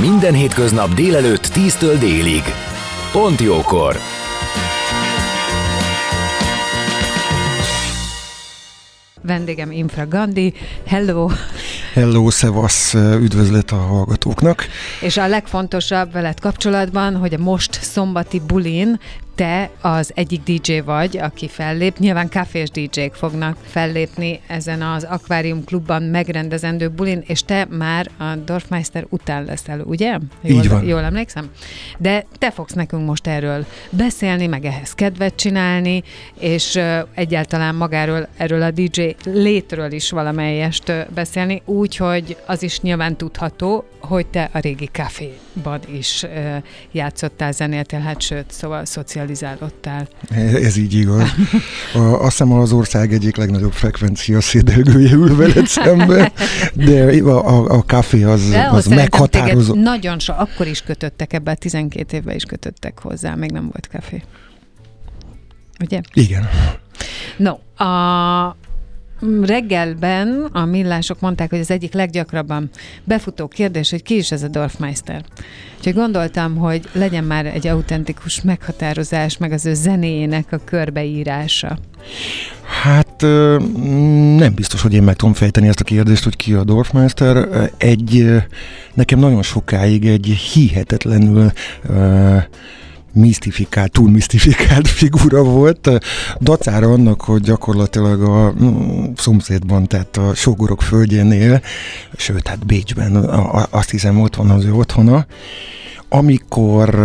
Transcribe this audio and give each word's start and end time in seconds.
Minden 0.00 0.34
hétköznap 0.34 0.94
délelőtt 0.94 1.46
10-től 1.54 1.96
délig. 2.00 2.42
Pont 3.12 3.40
jókor! 3.40 3.96
Vendégem 9.22 9.70
Infra 9.70 10.08
Gandhi. 10.08 10.54
Hello! 10.86 11.28
Hello, 11.92 12.30
szevasz, 12.30 12.94
üdvözlet 12.94 13.70
a 13.70 13.76
hallgatóknak. 13.76 14.66
És 15.00 15.16
a 15.16 15.28
legfontosabb 15.28 16.12
veled 16.12 16.40
kapcsolatban, 16.40 17.16
hogy 17.16 17.34
a 17.34 17.38
most 17.38 17.82
szombati 17.82 18.40
bulin 18.46 19.00
te 19.36 19.70
az 19.80 20.12
egyik 20.14 20.42
DJ 20.42 20.78
vagy, 20.84 21.16
aki 21.18 21.48
fellép. 21.48 21.98
Nyilván 21.98 22.28
kafés 22.28 22.70
DJ-k 22.70 23.14
fognak 23.14 23.56
fellépni 23.62 24.40
ezen 24.46 24.82
az 24.82 25.04
Aquarium 25.04 25.64
Klubban 25.64 26.02
megrendezendő 26.02 26.88
bulin, 26.88 27.22
és 27.26 27.42
te 27.42 27.66
már 27.70 28.10
a 28.18 28.34
Dorfmeister 28.44 29.06
után 29.08 29.44
leszel, 29.44 29.80
ugye? 29.80 30.18
Jól, 30.42 30.62
Így 30.62 30.68
van. 30.68 30.84
Jól 30.84 31.02
emlékszem? 31.02 31.50
De 31.98 32.24
te 32.38 32.50
fogsz 32.50 32.72
nekünk 32.72 33.06
most 33.06 33.26
erről 33.26 33.66
beszélni, 33.90 34.46
meg 34.46 34.64
ehhez 34.64 34.92
kedvet 34.92 35.36
csinálni, 35.36 36.02
és 36.38 36.80
egyáltalán 37.14 37.74
magáról, 37.74 38.28
erről 38.36 38.62
a 38.62 38.70
DJ 38.70 39.16
létről 39.24 39.92
is 39.92 40.10
valamelyest 40.10 40.92
beszélni, 41.14 41.62
úgyhogy 41.64 42.36
az 42.46 42.62
is 42.62 42.80
nyilván 42.80 43.16
tudható, 43.16 43.84
hogy 44.06 44.26
te 44.26 44.48
a 44.52 44.58
régi 44.58 44.88
kaféban 44.92 45.80
is 45.92 46.26
játszottál, 46.90 47.52
zenéltél, 47.52 48.00
hát 48.00 48.20
sőt, 48.20 48.50
szóval 48.50 48.84
szociális 48.84 49.25
szocializálódtál. 49.34 50.08
Ez 50.64 50.76
így 50.76 50.94
igaz. 50.94 51.34
A, 51.94 51.98
azt 51.98 52.30
hiszem 52.30 52.52
az 52.52 52.72
ország 52.72 53.12
egyik 53.12 53.36
legnagyobb 53.36 53.72
frekvencia 53.72 54.40
szédelgője 54.40 55.12
ül 55.12 55.36
veled 55.36 55.66
szembe, 55.66 56.32
de 56.74 57.22
a, 57.22 57.48
a, 57.48 57.76
a 57.76 57.82
kávé 57.82 58.22
az, 58.22 58.48
de 58.48 58.68
az 58.70 58.86
meghatározó. 58.86 59.74
Nagyon 59.74 60.18
so, 60.18 60.32
akkor 60.32 60.66
is 60.66 60.80
kötöttek 60.80 61.32
ebbe, 61.32 61.54
12 61.54 62.16
évben 62.16 62.34
is 62.34 62.44
kötöttek 62.44 62.98
hozzá, 62.98 63.34
még 63.34 63.50
nem 63.50 63.62
volt 63.62 63.86
kávé. 63.86 64.22
Ugye? 65.80 66.00
Igen. 66.12 66.48
No, 67.36 67.84
a, 67.84 68.56
reggelben 69.42 70.48
a 70.52 70.64
millások 70.64 71.20
mondták, 71.20 71.50
hogy 71.50 71.58
az 71.58 71.70
egyik 71.70 71.92
leggyakrabban 71.92 72.70
befutó 73.04 73.48
kérdés, 73.48 73.90
hogy 73.90 74.02
ki 74.02 74.16
is 74.16 74.30
ez 74.30 74.42
a 74.42 74.48
Dorfmeister. 74.48 75.24
Úgyhogy 75.78 75.94
gondoltam, 75.94 76.56
hogy 76.56 76.88
legyen 76.92 77.24
már 77.24 77.46
egy 77.46 77.66
autentikus 77.66 78.42
meghatározás, 78.42 79.38
meg 79.38 79.52
az 79.52 79.66
ő 79.66 79.74
zenéjének 79.74 80.52
a 80.52 80.60
körbeírása. 80.64 81.78
Hát 82.82 83.20
nem 84.36 84.54
biztos, 84.54 84.82
hogy 84.82 84.94
én 84.94 85.02
meg 85.02 85.16
tudom 85.16 85.34
fejteni 85.34 85.68
ezt 85.68 85.80
a 85.80 85.84
kérdést, 85.84 86.24
hogy 86.24 86.36
ki 86.36 86.52
a 86.52 86.64
Dorfmeister. 86.64 87.48
Egy, 87.76 88.34
nekem 88.94 89.18
nagyon 89.18 89.42
sokáig 89.42 90.06
egy 90.06 90.26
hihetetlenül 90.26 91.52
misztifikált, 93.16 93.92
túl 93.92 94.10
misztifikált 94.10 94.88
figura 95.00 95.42
volt, 95.42 95.90
dacára 96.40 96.92
annak, 96.92 97.20
hogy 97.20 97.42
gyakorlatilag 97.42 98.22
a 98.22 98.52
mm, 98.62 99.04
szomszédban, 99.16 99.86
tehát 99.86 100.16
a 100.16 100.34
sógorok 100.34 100.82
földjénél, 100.82 101.62
sőt, 102.16 102.48
hát 102.48 102.66
Bécsben 102.66 103.16
azt 103.70 103.90
hiszem 103.90 104.20
ott 104.20 104.34
van 104.34 104.50
az 104.50 104.64
ő 104.64 104.72
otthona, 104.72 105.26
amikor 106.08 106.98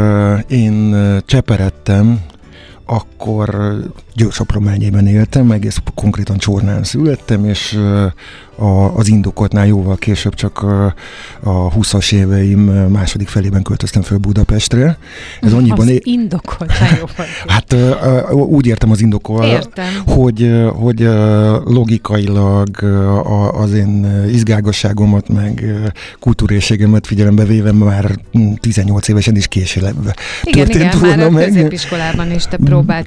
én 0.48 0.96
cseperedtem, 1.26 2.20
akkor 2.86 3.11
Győrsapra 4.16 4.60
megyében 4.60 5.08
éltem, 5.08 5.52
egész 5.52 5.78
konkrétan 5.96 6.38
Csornán 6.38 6.84
születtem, 6.84 7.46
és 7.46 7.80
a, 8.62 8.98
az 8.98 9.08
indokoltnál 9.08 9.68
jóval 9.68 9.96
később 9.96 10.34
csak 10.34 10.62
a, 10.62 10.86
a 11.44 11.70
20-as 11.70 12.14
éveim 12.14 12.60
második 12.90 13.28
felében 13.28 13.62
költöztem 13.62 14.02
föl 14.02 14.18
Budapestre. 14.18 14.98
Ez 15.42 15.54
annyiban... 15.62 15.80
Az 15.80 15.90
é... 15.90 16.02
indokoltnál 16.04 16.90
jóval 16.98 17.26
Hát 17.48 17.76
úgy 18.32 18.66
értem 18.66 18.92
az 18.92 19.02
indokol, 19.02 19.46
értem. 19.46 19.86
hogy, 20.06 20.52
hogy 20.74 21.00
logikailag 21.66 22.84
az 23.54 23.74
én 23.74 24.26
izgágosságomat, 24.32 25.30
meg 25.30 25.66
kultúrészségemet 26.20 27.08
figyelembe 27.08 27.44
véve 27.44 27.72
már 27.72 28.20
18 28.60 29.08
évesen 29.08 29.36
is 29.36 29.48
később 29.48 29.80
igen, 30.44 30.66
történt 30.66 30.94
igen, 30.94 31.00
volna 31.00 31.16
már 31.16 31.32
meg. 31.32 31.46
középiskolában 31.46 32.32
is 32.32 32.44
te 32.44 32.58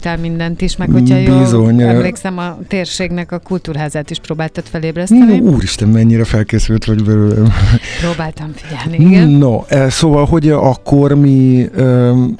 próbáltál 0.04 0.30
mindent 0.30 0.60
is, 0.60 0.76
meg 0.76 0.90
hogyha 0.90 1.38
Bizony. 1.38 1.78
jól 1.78 1.88
emlékszem, 1.88 2.38
a 2.38 2.58
térségnek 2.68 3.32
a 3.32 3.38
kultúrházát 3.38 4.10
is 4.10 4.18
próbáltad 4.18 4.64
felébreszteni. 4.64 5.38
No, 5.38 5.50
úristen, 5.50 5.88
mennyire 5.88 6.24
felkészült 6.24 6.84
vagy 6.84 7.04
belőlem. 7.04 7.52
Próbáltam 8.00 8.52
figyelni, 8.54 9.04
igen. 9.10 9.28
No, 9.28 9.62
e, 9.68 9.90
szóval, 9.90 10.24
hogy 10.24 10.48
akkor 10.48 11.14
mi, 11.14 11.68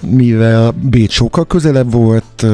mivel 0.07 0.75
Bécs 0.83 1.13
sokkal 1.13 1.47
közelebb 1.47 1.93
volt, 1.93 2.47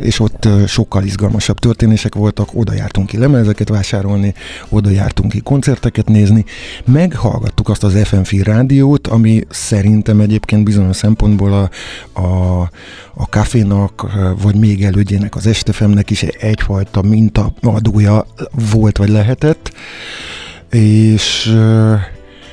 és 0.00 0.20
ott 0.20 0.48
sokkal 0.66 1.04
izgalmasabb 1.04 1.58
történések 1.58 2.14
voltak, 2.14 2.48
oda 2.52 2.72
jártunk 2.72 3.06
ki 3.06 3.18
lemezeket 3.18 3.68
vásárolni, 3.68 4.34
oda 4.68 4.90
jártunk 4.90 5.32
ki 5.32 5.40
koncerteket 5.40 6.08
nézni, 6.08 6.44
meghallgattuk 6.84 7.68
azt 7.68 7.84
az 7.84 7.98
FMF 8.04 8.32
rádiót, 8.42 9.06
ami 9.06 9.44
szerintem 9.50 10.20
egyébként 10.20 10.64
bizonyos 10.64 10.96
szempontból 10.96 11.52
a, 11.52 11.70
a, 12.20 12.60
a 13.14 13.28
kafénak, 13.28 14.06
vagy 14.42 14.54
még 14.54 14.84
elődjének 14.84 15.36
az 15.36 15.46
Estefemnek 15.46 16.10
is 16.10 16.22
egyfajta 16.22 17.02
mintaadója 17.02 18.26
volt, 18.70 18.96
vagy 18.96 19.08
lehetett, 19.08 19.72
és 20.70 21.56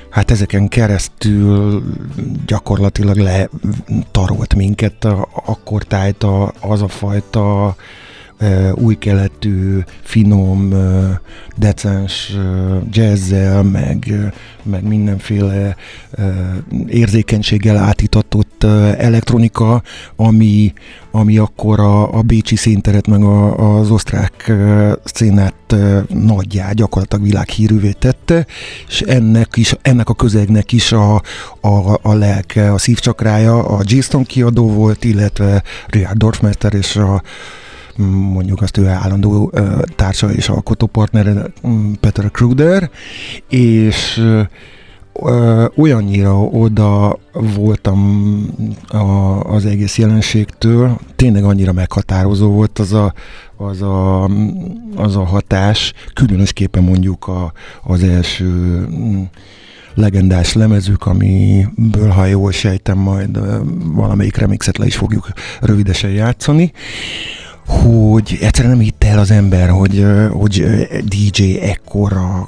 hát 0.09 0.31
ezeken 0.31 0.67
keresztül 0.67 1.83
gyakorlatilag 2.45 3.17
letarolt 3.17 4.55
minket 4.55 5.05
akkor 5.45 5.83
tájt 5.83 6.25
az 6.59 6.81
a 6.81 6.87
fajta 6.87 7.75
új 8.73 8.97
keletű, 8.97 9.79
finom, 10.01 10.73
decens 11.57 12.37
jazzzel, 12.91 13.63
meg, 13.63 14.13
meg 14.63 14.83
mindenféle 14.83 15.75
érzékenységgel 16.87 17.77
átítatott 17.77 18.63
elektronika, 18.97 19.81
ami, 20.15 20.73
ami 21.11 21.37
akkor 21.37 21.79
a, 21.79 22.17
a 22.17 22.21
bécsi 22.21 22.55
színteret, 22.55 23.07
meg 23.07 23.23
a, 23.23 23.77
az 23.77 23.91
osztrák 23.91 24.51
szcénát 25.03 25.75
nagyjá, 26.07 26.71
gyakorlatilag 26.71 27.25
világhírűvé 27.25 27.91
tette, 27.91 28.45
és 28.87 29.01
ennek, 29.01 29.57
is, 29.57 29.75
ennek 29.81 30.09
a 30.09 30.13
közegnek 30.13 30.71
is 30.71 30.91
a, 30.91 31.15
a, 31.61 31.99
a 32.01 32.13
lelke, 32.13 32.73
a 32.73 32.77
szívcsakrája. 32.77 33.67
A 33.67 33.77
G-Stone 33.83 34.23
kiadó 34.23 34.69
volt, 34.69 35.03
illetve 35.03 35.63
Richard 35.87 36.17
Dorfmeister 36.17 36.73
és 36.73 36.95
a 36.95 37.21
mondjuk 38.07 38.61
azt 38.61 38.77
ő 38.77 38.87
állandó 38.87 39.51
társa 39.95 40.31
és 40.31 40.49
alkotópartnere 40.49 41.45
Peter 41.99 42.31
Kruder, 42.31 42.89
és 43.49 44.21
olyannyira 45.75 46.41
oda 46.41 47.19
voltam 47.55 48.45
a, 48.87 48.97
az 49.39 49.65
egész 49.65 49.97
jelenségtől, 49.97 50.99
tényleg 51.15 51.43
annyira 51.43 51.73
meghatározó 51.73 52.49
volt 52.51 52.79
az 52.79 52.93
a, 52.93 53.13
az 53.57 53.81
a, 53.81 54.23
az 54.95 55.15
a 55.15 55.23
hatás, 55.23 55.93
különösképpen 56.13 56.83
mondjuk 56.83 57.27
a, 57.27 57.51
az 57.83 58.03
első 58.03 58.87
legendás 59.93 60.53
lemezük, 60.53 61.05
amiből, 61.05 62.09
ha 62.09 62.25
jól 62.25 62.51
sejtem, 62.51 62.97
majd 62.97 63.39
valamelyik 63.93 64.37
remixet 64.37 64.77
le 64.77 64.85
is 64.85 64.95
fogjuk 64.95 65.27
rövidesen 65.61 66.09
játszani 66.09 66.71
hogy 67.69 68.37
egyszerűen 68.41 68.73
nem 68.75 68.83
hitte 68.83 69.07
el 69.07 69.19
az 69.19 69.31
ember, 69.31 69.69
hogy, 69.69 70.05
hogy 70.31 70.65
DJ 71.05 71.57
ekkora 71.61 72.47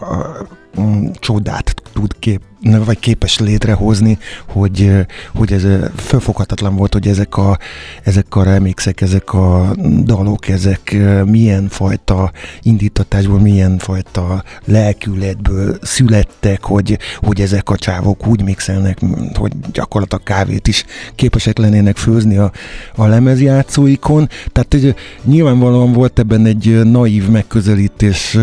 mm, 0.82 1.06
csodát 1.20 1.74
tud 1.94 2.16
kép, 2.20 2.42
vagy 2.62 3.00
képes 3.00 3.40
létrehozni, 3.40 4.18
hogy, 4.48 4.92
hogy 5.34 5.54
ez 5.54 5.66
fölfoghatatlan 5.96 6.76
volt, 6.76 6.94
hogy 6.94 7.08
ezek 7.08 7.38
a, 7.38 7.58
ezek 8.04 8.36
a 8.36 8.44
remixek, 8.44 9.02
ezek 9.02 9.34
a 9.34 9.76
dalok, 10.04 10.48
ezek 10.48 10.98
milyen 11.26 11.68
fajta 11.70 12.32
indítatásból, 12.62 13.40
milyen 13.40 13.78
fajta 13.78 14.44
lelkületből 14.66 15.78
születtek, 15.82 16.64
hogy, 16.64 17.00
hogy 17.18 17.42
ezek 17.42 17.70
a 17.70 17.78
csávok 17.78 18.28
úgy 18.28 18.44
mixelnek, 18.44 19.00
hogy 19.34 19.52
gyakorlatilag 19.72 20.24
kávét 20.24 20.68
is 20.68 20.86
képesek 21.16 21.58
lennének 21.58 21.98
főzni 21.98 22.38
a, 22.38 22.52
a 22.96 23.06
lemezjátszóikon. 23.06 24.30
Tehát 24.52 24.74
hogy 24.74 24.96
nyilvánvalóan 25.24 25.94
volt 25.94 26.20
ebben 26.20 26.46
egy 26.46 26.82
naív 26.84 27.30
megközelítés, 27.30 28.38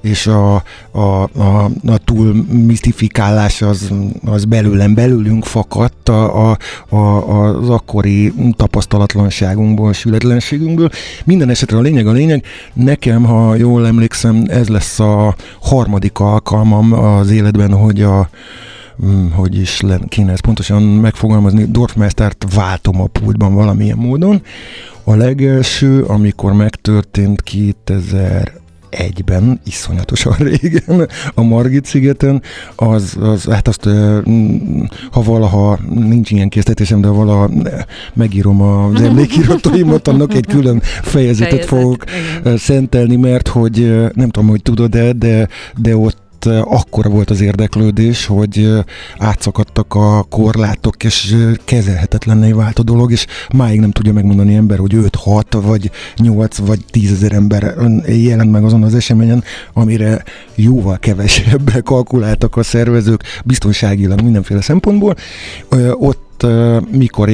és 0.00 0.26
a, 0.26 0.54
a, 0.90 1.00
a, 1.22 1.70
a 1.86 1.98
túl 2.04 2.44
misztifikálás 2.50 3.37
az, 3.62 3.92
az 4.24 4.44
belőlem, 4.44 4.94
belőlünk 4.94 5.44
fakadt 5.44 6.08
a, 6.08 6.50
a, 6.50 6.58
a, 6.88 7.28
az 7.38 7.68
akkori 7.68 8.32
tapasztalatlanságunkból, 8.56 9.92
sületlenségünkből. 9.92 10.90
Minden 11.24 11.48
esetre 11.48 11.76
a 11.76 11.80
lényeg 11.80 12.06
a 12.06 12.12
lényeg. 12.12 12.44
Nekem, 12.72 13.24
ha 13.24 13.54
jól 13.54 13.86
emlékszem, 13.86 14.44
ez 14.48 14.68
lesz 14.68 15.00
a 15.00 15.36
harmadik 15.60 16.18
alkalmam 16.18 16.92
az 16.92 17.30
életben, 17.30 17.72
hogy 17.72 18.02
a 18.02 18.28
Hmm, 19.00 19.30
hogy 19.30 19.58
is 19.58 19.82
kéne 20.08 20.32
ezt 20.32 20.40
pontosan 20.40 20.82
megfogalmazni, 20.82 21.64
Dorfmeistert 21.64 22.54
váltom 22.54 23.00
a 23.00 23.06
pultban 23.06 23.54
valamilyen 23.54 23.96
módon. 23.96 24.42
A 25.04 25.14
legelső, 25.14 26.02
amikor 26.02 26.52
megtörtént 26.52 27.42
2000 27.42 28.52
egyben, 28.90 29.60
iszonyatosan 29.64 30.36
régen, 30.48 31.08
a 31.34 31.42
Margit 31.42 31.84
szigeten, 31.84 32.42
az, 32.76 33.16
az 33.20 33.44
hát 33.44 33.68
azt, 33.68 33.88
ha 35.10 35.22
valaha 35.22 35.78
nincs 35.90 36.30
ilyen 36.30 36.48
késztetésem, 36.48 37.00
de 37.00 37.08
valaha 37.08 37.50
megírom 38.14 38.62
az 38.62 39.00
emlékirataimat, 39.08 40.08
annak 40.08 40.34
egy 40.34 40.46
külön 40.46 40.80
fejezetet 41.02 41.48
Fejezet, 41.50 41.68
fogok 41.68 42.04
igen. 42.40 42.56
szentelni, 42.56 43.16
mert 43.16 43.48
hogy 43.48 44.06
nem 44.14 44.28
tudom, 44.28 44.48
hogy 44.48 44.62
tudod 44.62 44.90
de, 44.90 45.12
de, 45.12 45.48
de 45.76 45.94
ott 46.46 46.64
akkora 46.64 47.08
volt 47.08 47.30
az 47.30 47.40
érdeklődés, 47.40 48.26
hogy 48.26 48.74
átszakadtak 49.18 49.94
a 49.94 50.22
korlátok, 50.22 51.04
és 51.04 51.36
kezelhetetlenné 51.64 52.52
vált 52.52 52.78
a 52.78 52.82
dolog, 52.82 53.12
és 53.12 53.26
máig 53.52 53.80
nem 53.80 53.90
tudja 53.90 54.12
megmondani 54.12 54.54
ember, 54.54 54.78
hogy 54.78 54.92
5-6 54.94 55.42
vagy 55.62 55.90
8 56.16 56.56
vagy 56.56 56.84
10 56.90 57.12
ezer 57.12 57.32
ember 57.32 57.74
jelent 58.06 58.50
meg 58.50 58.64
azon 58.64 58.82
az 58.82 58.94
eseményen, 58.94 59.44
amire 59.72 60.22
jóval 60.54 60.98
kevesebbel 60.98 61.82
kalkuláltak 61.82 62.56
a 62.56 62.62
szervezők, 62.62 63.22
biztonságilag 63.44 64.20
mindenféle 64.20 64.60
szempontból. 64.60 65.14
Ott 65.92 66.26
mikor 66.90 67.30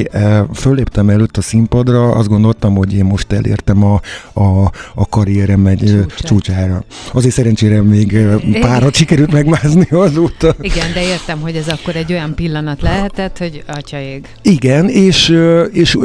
föléptem 0.53 1.09
előtt 1.09 1.37
a 1.37 1.43
színpadra, 1.43 2.11
azt 2.11 2.29
gondoltam, 2.29 2.77
hogy 2.77 2.95
én 2.95 3.05
most 3.05 3.33
elértem 3.33 3.85
a, 3.85 4.01
a, 4.33 4.65
a 4.95 5.07
karrierem 5.09 5.67
egy 5.67 5.79
Csúcsát. 5.79 6.19
csúcsára. 6.19 6.85
Azért 7.13 7.35
szerencsére 7.35 7.83
még 7.83 8.19
párat 8.61 8.95
sikerült 8.95 9.33
megmászni 9.33 9.87
azóta. 9.91 10.55
Igen, 10.61 10.93
de 10.95 11.03
értem, 11.03 11.41
hogy 11.41 11.57
ez 11.57 11.69
akkor 11.69 11.97
egy 11.97 12.13
olyan 12.13 12.35
pillanat 12.35 12.83
lehetett, 12.83 13.39
hogy 13.39 13.65
atyaég. 13.67 14.27
Igen, 14.43 14.89
és, 14.89 15.39
és 15.73 15.99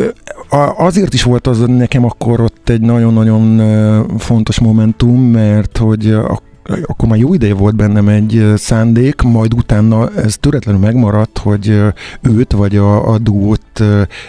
azért 0.78 1.14
is 1.14 1.24
volt 1.24 1.48
az 1.48 1.60
nekem 1.68 2.06
akkor 2.06 2.42
ott 2.42 2.70
egy 2.70 2.82
nagyon-nagyon 2.82 4.18
fontos 4.18 4.60
momentum, 4.60 5.22
mert 5.22 5.78
hogy 5.78 6.12
a 6.12 6.42
akkor 6.86 7.10
már 7.10 7.18
jó 7.18 7.34
ideje 7.34 7.54
volt 7.54 7.76
bennem 7.76 8.08
egy 8.08 8.54
szándék, 8.56 9.22
majd 9.22 9.54
utána 9.54 10.10
ez 10.10 10.38
töretlenül 10.40 10.82
megmaradt, 10.82 11.38
hogy 11.38 11.82
őt 12.22 12.52
vagy 12.52 12.76
a, 12.76 13.12
a 13.12 13.18
duót 13.18 13.84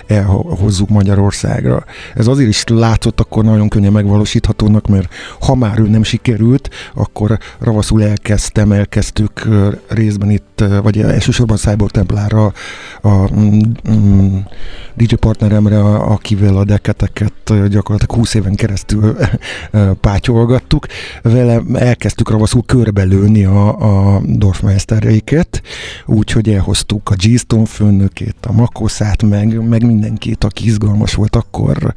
elhozzuk 0.07 0.89
Magyarországra. 0.89 1.85
Ez 2.15 2.27
azért 2.27 2.49
is 2.49 2.65
látszott 2.67 3.21
akkor 3.21 3.45
nagyon 3.45 3.69
könnyen 3.69 3.93
megvalósíthatónak, 3.93 4.87
mert 4.87 5.13
ha 5.41 5.55
már 5.55 5.79
ő 5.79 5.89
nem 5.89 6.03
sikerült, 6.03 6.71
akkor 6.95 7.39
ravaszul 7.59 8.03
elkezdtem, 8.03 8.73
elkezdtük 8.73 9.49
részben 9.89 10.31
itt, 10.31 10.65
vagy 10.83 10.99
elsősorban 10.99 11.57
Cyborg 11.57 11.91
Templára 11.91 12.45
a, 12.45 12.53
a, 13.09 13.23
a 13.25 13.31
DJ 14.95 15.15
partneremre, 15.15 15.81
akivel 15.85 16.57
a 16.57 16.65
deketeket 16.65 17.69
gyakorlatilag 17.69 18.17
20 18.17 18.35
éven 18.35 18.55
keresztül 18.55 19.17
pátyolgattuk. 20.01 20.87
Vele 21.23 21.63
elkezdtük 21.75 22.30
ravaszul 22.31 22.63
körbelőni 22.67 23.45
a, 23.45 23.69
a 24.15 24.21
Dorfmeisteréket, 24.25 25.63
úgyhogy 26.07 26.49
elhoztuk 26.49 27.11
a 27.11 27.15
G-Stone 27.15 27.67
főnökét, 27.67 28.37
a 28.47 28.53
Makoszát, 28.53 29.23
meg, 29.23 29.69
meg 29.69 29.87
mindenkit, 29.87 30.45
aki 30.45 30.67
izgalmas 30.67 31.15
volt 31.15 31.37
akkor 31.37 31.93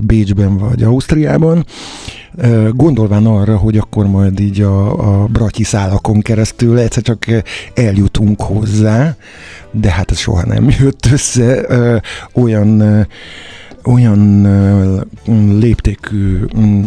Bécsben 0.00 0.56
vagy 0.58 0.82
Ausztriában, 0.82 1.64
gondolván 2.70 3.26
arra, 3.26 3.56
hogy 3.56 3.78
akkor 3.78 4.06
majd 4.06 4.40
így 4.40 4.60
a, 4.60 5.22
a 5.22 5.26
bratyi 5.26 5.64
szálakon 5.64 6.20
keresztül 6.20 6.78
egyszer 6.78 7.02
csak 7.02 7.24
eljutunk 7.74 8.40
hozzá, 8.40 9.16
de 9.70 9.90
hát 9.90 10.10
ez 10.10 10.18
soha 10.18 10.46
nem 10.46 10.68
jött 10.80 11.06
össze. 11.12 11.66
Olyan 12.32 13.06
olyan 13.86 14.48
léptékű 15.58 16.44
mm, 16.58 16.82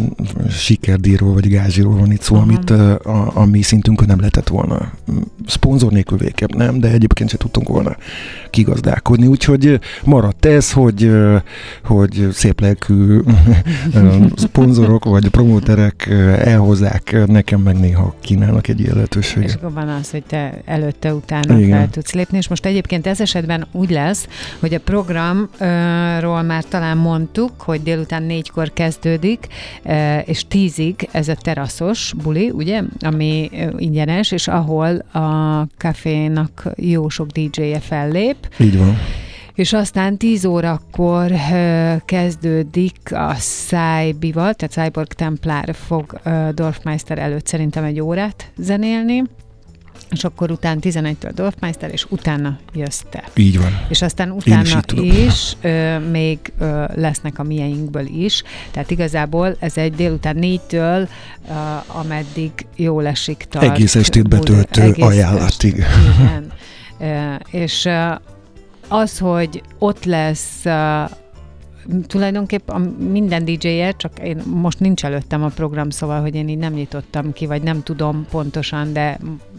sikerdíjról 0.50 1.32
vagy 1.32 1.48
gázsiról 1.48 1.96
van 1.96 2.12
itt 2.12 2.22
szó, 2.22 2.34
uh-huh. 2.34 2.50
amit 2.50 2.70
a, 2.70 3.30
a 3.34 3.44
mi 3.44 3.62
szintünkön 3.62 4.06
nem 4.06 4.18
lehetett 4.18 4.48
volna. 4.48 4.90
Szponzor 5.46 5.92
nélkül 5.92 6.18
végképp 6.18 6.54
nem, 6.54 6.80
de 6.80 6.90
egyébként 6.90 7.30
se 7.30 7.36
tudtunk 7.36 7.68
volna 7.68 7.96
kigazdálkodni, 8.50 9.26
úgyhogy 9.26 9.80
maradt 10.04 10.44
ez, 10.44 10.72
hogy, 10.72 11.10
hogy 11.84 12.28
szép 12.32 12.60
lelkű 12.60 13.20
szponzorok 14.34 15.04
vagy 15.04 15.28
promóterek 15.28 16.06
elhozzák, 16.38 17.26
nekem 17.26 17.60
meg 17.60 17.78
néha 17.78 18.14
kínálnak 18.20 18.68
egy 18.68 18.80
ilyen 18.80 18.94
lehetőséget. 18.94 19.48
És 19.48 19.54
akkor 19.54 19.72
van 19.72 19.88
az, 19.88 20.10
hogy 20.10 20.22
te 20.22 20.62
előtte, 20.64 21.14
utána 21.14 21.58
Igen. 21.58 21.78
fel 21.78 21.88
tudsz 21.90 22.12
lépni, 22.12 22.36
és 22.36 22.48
most 22.48 22.66
egyébként 22.66 23.06
ez 23.06 23.20
esetben 23.20 23.66
úgy 23.72 23.90
lesz, 23.90 24.28
hogy 24.58 24.74
a 24.74 24.80
programról 24.80 26.42
már 26.42 26.64
talán 26.64 26.89
talán 26.90 27.04
mondtuk, 27.04 27.60
hogy 27.60 27.82
délután 27.82 28.22
négykor 28.22 28.72
kezdődik, 28.72 29.46
és 30.24 30.44
tízig 30.48 31.08
ez 31.12 31.28
a 31.28 31.34
teraszos 31.34 32.14
buli, 32.22 32.50
ugye, 32.50 32.82
ami 33.00 33.50
ingyenes, 33.76 34.32
és 34.32 34.48
ahol 34.48 34.96
a 34.98 35.66
kafénak 35.78 36.68
jó 36.76 37.08
sok 37.08 37.26
DJ-je 37.26 37.80
fellép. 37.80 38.36
Így 38.58 38.78
van 38.78 38.96
és 39.54 39.72
aztán 39.72 40.16
10 40.16 40.44
órakor 40.44 41.32
kezdődik 42.04 43.12
a 43.12 43.34
Szájbival, 43.38 44.54
tehát 44.54 44.88
Cyborg 44.88 45.12
Templár 45.12 45.74
fog 45.74 46.20
Dorfmeister 46.54 47.18
előtt 47.18 47.46
szerintem 47.46 47.84
egy 47.84 48.00
órát 48.00 48.52
zenélni, 48.56 49.22
és 50.10 50.24
akkor 50.24 50.50
utána 50.50 50.80
11-től 50.82 51.30
Dorfmeister, 51.34 51.92
és 51.92 52.06
utána 52.08 52.58
jössz 52.72 53.02
te. 53.10 53.24
Így 53.34 53.58
van. 53.58 53.80
És 53.88 54.02
aztán 54.02 54.30
utána 54.30 54.80
is, 54.94 55.02
is 55.02 55.56
ö, 55.60 55.98
még 55.98 56.38
ö, 56.58 56.84
lesznek 56.94 57.38
a 57.38 57.42
mieinkből 57.42 58.06
is, 58.06 58.42
tehát 58.70 58.90
igazából 58.90 59.56
ez 59.58 59.76
egy 59.76 59.94
délután 59.94 60.36
négytől, 60.36 61.08
ö, 61.48 61.52
ameddig 61.86 62.50
jól 62.76 63.06
esik 63.06 63.46
tart. 63.50 63.64
Egész 63.64 63.94
estét 63.94 64.28
betöltő 64.28 64.82
egész 64.82 65.04
ajánlat, 65.04 65.62
igen. 65.62 65.88
igen. 66.18 66.52
Ö, 66.98 67.34
és 67.58 67.84
ö, 67.84 68.14
az, 68.88 69.18
hogy 69.18 69.62
ott 69.78 70.04
lesz 70.04 70.64
tulajdonképp 72.06 72.68
a 72.68 72.78
minden 72.98 73.44
DJ-je, 73.44 73.92
csak 73.92 74.18
én 74.18 74.42
most 74.46 74.80
nincs 74.80 75.04
előttem 75.04 75.44
a 75.44 75.48
program, 75.48 75.90
szóval, 75.90 76.20
hogy 76.20 76.34
én 76.34 76.48
így 76.48 76.58
nem 76.58 76.72
nyitottam 76.72 77.32
ki, 77.32 77.46
vagy 77.46 77.62
nem 77.62 77.82
tudom 77.82 78.26
pontosan, 78.30 78.92
de 78.92 79.18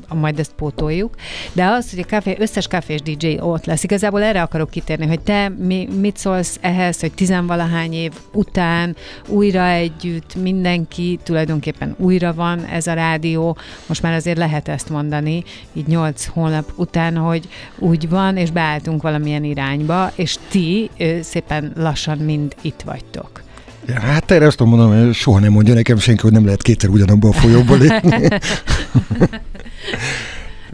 majd 0.09 0.39
ezt 0.39 0.53
pótoljuk. 0.53 1.15
De 1.53 1.65
az, 1.65 1.89
hogy 1.89 1.99
a 1.99 2.05
kávé, 2.05 2.35
összes 2.39 2.67
káfés 2.67 3.01
DJ 3.01 3.37
ott 3.39 3.65
lesz, 3.65 3.83
igazából 3.83 4.23
erre 4.23 4.41
akarok 4.41 4.69
kitérni, 4.69 5.07
hogy 5.07 5.19
te 5.19 5.49
mi, 5.49 5.87
mit 5.99 6.17
szólsz 6.17 6.57
ehhez, 6.61 6.99
hogy 6.99 7.13
tizenvalahány 7.13 7.93
év 7.93 8.11
után 8.33 8.95
újra 9.27 9.67
együtt 9.67 10.35
mindenki 10.35 11.19
tulajdonképpen 11.23 11.95
újra 11.97 12.33
van 12.33 12.65
ez 12.65 12.87
a 12.87 12.93
rádió, 12.93 13.57
most 13.85 14.01
már 14.01 14.13
azért 14.13 14.37
lehet 14.37 14.67
ezt 14.67 14.89
mondani, 14.89 15.43
így 15.73 15.87
nyolc 15.87 16.25
hónap 16.25 16.71
után, 16.75 17.17
hogy 17.17 17.47
úgy 17.77 18.09
van, 18.09 18.37
és 18.37 18.51
beálltunk 18.51 19.01
valamilyen 19.01 19.43
irányba, 19.43 20.11
és 20.15 20.37
ti 20.49 20.89
szépen 21.21 21.71
lassan 21.75 22.17
mind 22.17 22.55
itt 22.61 22.81
vagytok. 22.85 23.41
Ja, 23.87 23.99
hát 23.99 24.31
erre 24.31 24.45
azt 24.45 24.57
tudom 24.57 24.77
mondani, 24.77 25.05
hogy 25.05 25.13
soha 25.13 25.39
nem 25.39 25.51
mondja 25.51 25.73
nekem 25.73 25.97
senki, 25.97 26.21
hogy 26.21 26.31
nem 26.31 26.45
lehet 26.45 26.61
kétszer 26.61 26.89
ugyanabban 26.89 27.29
a 27.29 27.33
folyóba 27.33 27.75
lépni. 27.81 28.27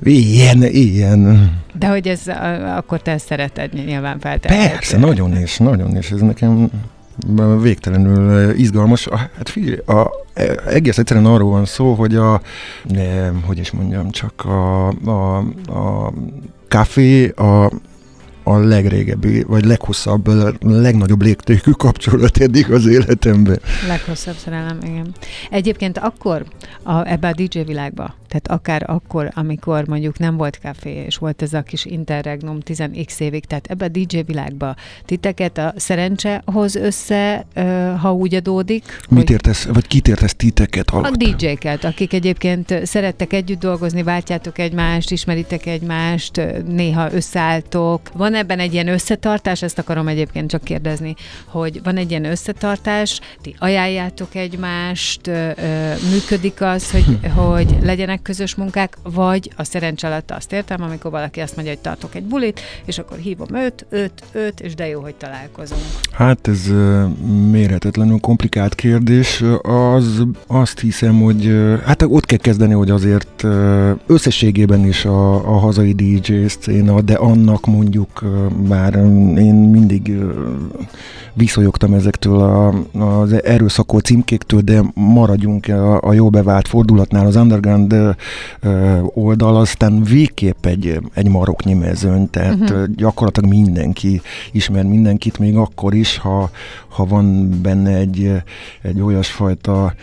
Ilyen, 0.04 0.64
ilyen. 0.64 1.52
De 1.74 1.88
hogy 1.88 2.08
ez, 2.08 2.22
akkor 2.78 3.02
te 3.02 3.18
szereted 3.18 3.74
nyilván 3.74 4.20
feltenni. 4.20 4.68
Persze, 4.68 4.98
nagyon 4.98 5.38
is, 5.38 5.58
nagyon 5.58 5.98
is. 5.98 6.12
Ez 6.12 6.22
nekem 6.22 6.70
végtelenül 7.62 8.50
izgalmas. 8.56 9.08
Hát 9.12 9.50
figyelj, 9.50 9.78
a, 9.86 10.12
egész 10.68 10.98
egyszerűen 10.98 11.26
arról 11.26 11.50
van 11.50 11.66
szó, 11.66 11.94
hogy 11.94 12.16
a, 12.16 12.42
hogy 13.46 13.58
is 13.58 13.72
mondjam, 13.72 14.10
csak 14.10 14.46
a, 14.46 14.88
a, 14.88 15.38
a 15.68 16.14
kávé, 16.68 17.28
a 17.28 17.72
a 18.48 18.60
legrégebbi, 18.60 19.44
vagy 19.44 19.66
leghosszabb, 19.66 20.28
legnagyobb 20.62 21.22
légtékű 21.22 21.72
kapcsolat 21.72 22.38
eddig 22.38 22.72
az 22.72 22.86
életemben. 22.86 23.60
Leghosszabb 23.88 24.36
szerelem, 24.36 24.78
igen. 24.82 25.14
Egyébként 25.50 25.98
akkor 25.98 26.46
a, 26.84 27.08
ebbe 27.08 27.28
a 27.28 27.34
DJ 27.34 27.60
világba, 27.60 28.16
tehát 28.28 28.48
akár 28.48 28.84
akkor, 28.90 29.32
amikor 29.34 29.88
mondjuk 29.88 30.20
nem 30.20 30.38
volt 30.38 30.58
kávé, 30.58 31.04
és 31.06 31.18
volt 31.18 31.42
ez 31.42 31.54
a 31.54 31.62
kis 31.62 31.86
interregnum 31.86 32.58
10x 32.66 33.20
évig, 33.20 33.46
tehát 33.46 33.68
ebbe 33.68 33.86
a 33.86 33.88
DJ 33.88 34.20
világba 34.26 34.76
titeket 35.06 35.58
a 35.58 35.74
szerencse 35.76 36.42
hoz 36.46 36.76
össze, 36.76 37.46
ha 38.02 38.14
úgy 38.14 38.36
adódik. 38.36 38.84
Mit 39.10 39.20
hogy... 39.20 39.30
értesz, 39.30 39.64
vagy 39.64 39.88
kit 39.88 40.08
értesz 40.08 40.36
titeket 40.36 40.90
alatt? 40.90 41.12
A 41.12 41.16
DJ-ket, 41.16 41.84
akik 41.84 42.14
egyébként 42.14 42.80
szerettek 42.84 43.34
együtt 43.34 43.60
dolgozni, 43.60 44.04
váltjátok 44.04 44.58
egymást, 44.58 45.12
ismeritek 45.12 45.66
egymást, 45.66 46.42
néha 46.68 47.14
összeálltok. 47.14 48.12
Van 48.14 48.36
ebben 48.38 48.60
egy 48.60 48.74
ilyen 48.74 48.88
összetartás, 48.88 49.62
ezt 49.62 49.80
akarom 49.80 50.08
egyébként 50.08 50.50
csak 50.50 50.64
kérdezni, 50.64 51.16
hogy 51.46 51.84
van 51.84 51.98
egy 51.98 52.10
ilyen 52.10 52.26
összetartás, 52.26 53.20
ti 53.42 53.56
ajánljátok 53.60 54.36
egymást, 54.36 55.32
működik 56.12 56.62
az, 56.62 56.92
hogy, 56.92 57.20
hogy 57.46 57.78
legyenek 57.82 58.22
közös 58.22 58.56
munkák, 58.56 58.98
vagy 59.04 59.52
a 59.56 59.64
szerencs 59.64 60.04
alatt 60.04 60.32
azt 60.32 60.52
értem, 60.54 60.82
amikor 60.82 61.12
valaki 61.12 61.40
azt 61.40 61.56
mondja, 61.56 61.74
hogy 61.74 61.82
tartok 61.82 62.16
egy 62.16 62.24
bulit, 62.24 62.60
és 62.86 62.98
akkor 62.98 63.18
hívom 63.18 63.56
őt, 63.56 63.86
őt, 63.90 64.24
őt, 64.32 64.60
és 64.60 64.76
de 64.76 64.88
jó, 64.88 65.02
hogy 65.02 65.16
találkozunk. 65.16 65.82
Hát 66.12 66.48
ez 66.48 66.72
méretetlenül 67.52 68.20
komplikált 68.20 68.76
kérdés. 68.76 69.44
Az, 69.62 70.24
azt 70.48 70.80
hiszem, 70.80 71.22
hogy 71.22 71.52
hát 71.86 72.02
ott 72.02 72.26
kell 72.26 72.38
kezdeni, 72.38 72.74
hogy 72.74 72.90
azért 72.90 73.44
összességében 74.08 74.86
is 74.86 75.06
a, 75.06 75.34
a 75.34 75.58
hazai 75.58 75.94
DJ 75.94 76.46
széna, 76.60 77.02
de 77.02 77.14
annak 77.14 77.66
mondjuk 77.66 78.24
bár 78.68 78.96
én 79.38 79.54
mindig 79.54 80.18
viszonyogtam 81.34 81.94
ezektől 81.94 82.40
a, 82.40 82.74
az 83.04 83.44
erőszakó 83.44 84.00
címkéktől, 84.00 84.62
de 84.62 84.82
maradjunk 84.94 85.68
a, 85.68 86.02
a 86.02 86.14
jó 86.14 86.30
bevált 86.30 86.68
fordulatnál 86.68 87.26
az 87.26 87.36
underground 87.36 87.96
oldal, 89.04 89.56
aztán 89.56 90.04
végképp 90.04 90.66
egy, 90.66 91.00
egy 91.14 91.30
maroknyi 91.30 91.74
mezőny, 91.74 92.30
tehát 92.30 92.60
uh-huh. 92.60 92.86
gyakorlatilag 92.96 93.50
mindenki 93.50 94.22
ismer 94.52 94.84
mindenkit, 94.84 95.40
még 95.40 95.56
akkor 95.56 95.94
is, 95.94 96.18
ha, 96.18 96.50
ha 96.88 97.06
van 97.06 97.50
benne 97.62 97.96
egy, 97.96 98.32
egy 98.82 99.02
olyasfajta 99.02 99.94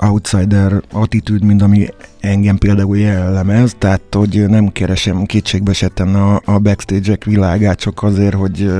outsider 0.00 0.82
attitűd, 0.92 1.44
mint 1.44 1.62
ami 1.62 1.88
engem 2.20 2.58
például 2.58 2.98
jellemez, 2.98 3.74
tehát 3.78 4.02
hogy 4.10 4.44
nem 4.48 4.68
keresem 4.68 5.24
kétségbe 5.24 5.72
a, 5.96 6.42
a 6.44 6.58
backstage-ek 6.58 7.24
világát 7.24 7.78
csak 7.78 8.02
azért, 8.02 8.34
hogy, 8.34 8.70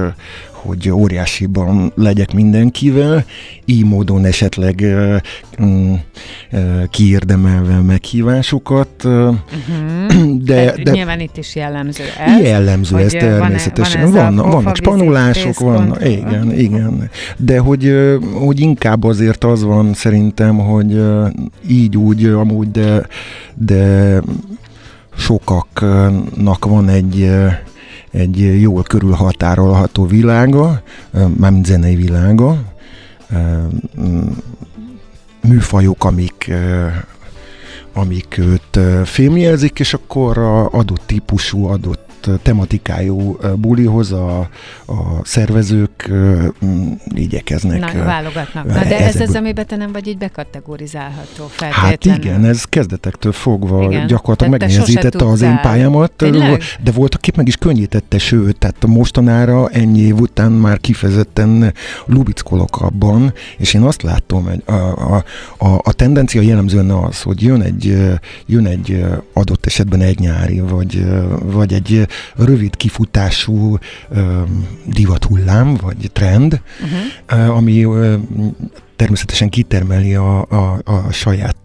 hogy 0.63 0.91
óriásiban 0.91 1.93
legyek 1.95 2.33
mindenkivel, 2.33 3.25
így 3.65 3.85
módon 3.85 4.25
esetleg 4.25 4.85
mm, 5.63 5.95
kiérdemelve 6.91 7.81
meghívásokat. 7.81 9.05
Uh-huh. 9.05 10.37
De, 10.51 10.75
de, 10.83 10.91
nyilván 10.91 11.21
itt 11.21 11.37
is 11.37 11.55
jellemző 11.55 12.05
ez. 12.19 12.43
Jellemző 12.43 12.99
ez 12.99 13.11
természetesen. 13.11 14.11
Van, 14.11 14.37
van 14.37 14.51
vannak 14.51 14.77
spanulások, 14.77 15.59
vannak, 15.59 16.09
igen, 16.09 16.53
igen. 16.59 17.11
De 17.37 17.59
hogy, 17.59 17.95
hogy 18.33 18.61
inkább 18.61 19.05
azért 19.05 19.45
az 19.45 19.63
van 19.63 19.95
szerintem, 19.95 20.59
hogy 20.59 21.03
így 21.69 21.97
úgy 21.97 22.25
amúgy, 22.25 22.71
de, 22.71 23.07
de 23.55 24.23
sokaknak 25.17 26.65
van 26.65 26.89
egy 26.89 27.31
egy 28.11 28.61
jól 28.61 28.83
körülhatárolható 28.83 30.07
világa, 30.07 30.83
mármint 31.37 31.67
zenei 31.67 31.95
világa, 31.95 32.63
műfajok, 35.41 36.05
amik 36.05 36.53
amik 37.93 38.39
őt 38.39 38.79
filmjelzik, 39.05 39.79
és 39.79 39.95
akkor 39.95 40.39
a 40.39 40.69
adott 40.69 41.03
típusú, 41.07 41.67
adott 41.67 42.10
tematikájú 42.43 43.39
bulihoz 43.57 44.13
a, 44.13 44.39
a 44.87 45.25
szervezők 45.25 46.11
igyekeznek. 47.15 47.95
Na, 47.95 48.05
válogatnak. 48.05 48.67
Na, 48.67 48.85
de 48.85 48.99
ez 48.99 49.21
az, 49.21 49.35
amiben 49.35 49.67
te 49.67 49.77
nem 49.77 49.93
vagy 49.93 50.07
így 50.07 50.19
bekategorizálható 50.19 51.47
feltétlenül. 51.47 52.23
Hát 52.23 52.25
igen, 52.25 52.45
ez 52.45 52.65
kezdetektől 52.65 53.33
fogva 53.33 53.85
igen. 53.85 54.07
gyakorlatilag 54.07 54.53
megnehezítette 54.53 55.25
az 55.25 55.43
én 55.43 55.61
pályámat, 55.63 56.13
Tényleg? 56.13 56.63
de 56.83 56.91
volt, 56.91 57.15
aki 57.15 57.33
meg 57.37 57.47
is 57.47 57.57
könnyítette, 57.57 58.19
sőt, 58.19 58.59
tehát 58.59 58.87
mostanára 58.87 59.69
ennyi 59.69 60.01
év 60.01 60.21
után 60.21 60.53
már 60.53 60.79
kifejezetten 60.79 61.75
lubickolok 62.07 62.81
abban, 62.81 63.33
és 63.57 63.75
én 63.75 63.83
azt 63.83 64.03
látom, 64.03 64.45
hogy 64.45 64.63
a, 64.65 64.73
a, 65.15 65.25
a, 65.59 65.81
a 65.83 65.93
tendencia 65.93 66.41
jellemzően 66.41 66.91
az, 66.91 67.23
hogy 67.23 67.43
jön 67.43 67.63
egy, 67.63 67.99
jön 68.47 68.67
egy 68.67 69.05
adott 69.33 69.67
esetben 69.67 70.01
egy 70.01 70.19
nyári, 70.19 70.61
vagy, 70.61 71.07
vagy 71.43 71.73
egy 71.73 72.07
rövid 72.37 72.77
kifutású 72.77 73.79
divathullám, 74.87 75.77
vagy 75.77 76.11
trend, 76.13 76.61
uh-huh. 76.81 77.57
ami 77.57 77.87
természetesen 79.01 79.49
kitermeli 79.49 80.15
a, 80.15 80.41
a, 80.41 80.81
a 80.85 81.13
saját 81.13 81.57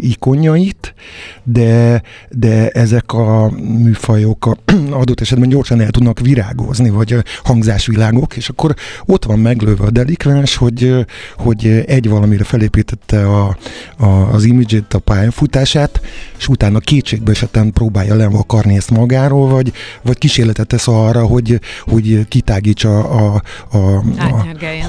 ikonjait, 0.00 0.94
de, 1.42 2.02
de 2.30 2.68
ezek 2.68 3.12
a 3.12 3.50
műfajok 3.50 4.46
a, 4.46 4.56
adott 5.00 5.20
esetben 5.20 5.48
gyorsan 5.48 5.80
el 5.80 5.90
tudnak 5.90 6.20
virágozni, 6.20 6.90
vagy 6.90 7.16
hangzásvilágok, 7.42 8.36
és 8.36 8.48
akkor 8.48 8.74
ott 9.06 9.24
van 9.24 9.38
meglőve 9.38 9.84
a 9.84 9.90
delikvens, 9.90 10.56
hogy, 10.56 11.06
hogy 11.36 11.66
egy 11.86 12.08
valamire 12.08 12.44
felépítette 12.44 13.26
a, 13.26 13.56
a, 13.96 14.06
az 14.06 14.44
imidzsét, 14.44 14.94
a 14.94 14.98
pályafutását, 14.98 16.00
és 16.38 16.48
utána 16.48 16.78
kétségbe 16.78 17.30
esetben 17.30 17.72
próbálja 17.72 18.14
levakarni 18.14 18.76
ezt 18.76 18.90
magáról, 18.90 19.48
vagy, 19.48 19.72
vagy 20.02 20.18
kísérletet 20.18 20.66
tesz 20.66 20.88
arra, 20.88 21.26
hogy, 21.26 21.60
hogy 21.80 22.28
kitágítsa 22.28 23.08
a, 23.08 23.42
a, 23.70 23.76
a, 23.76 24.04
a, 24.18 24.46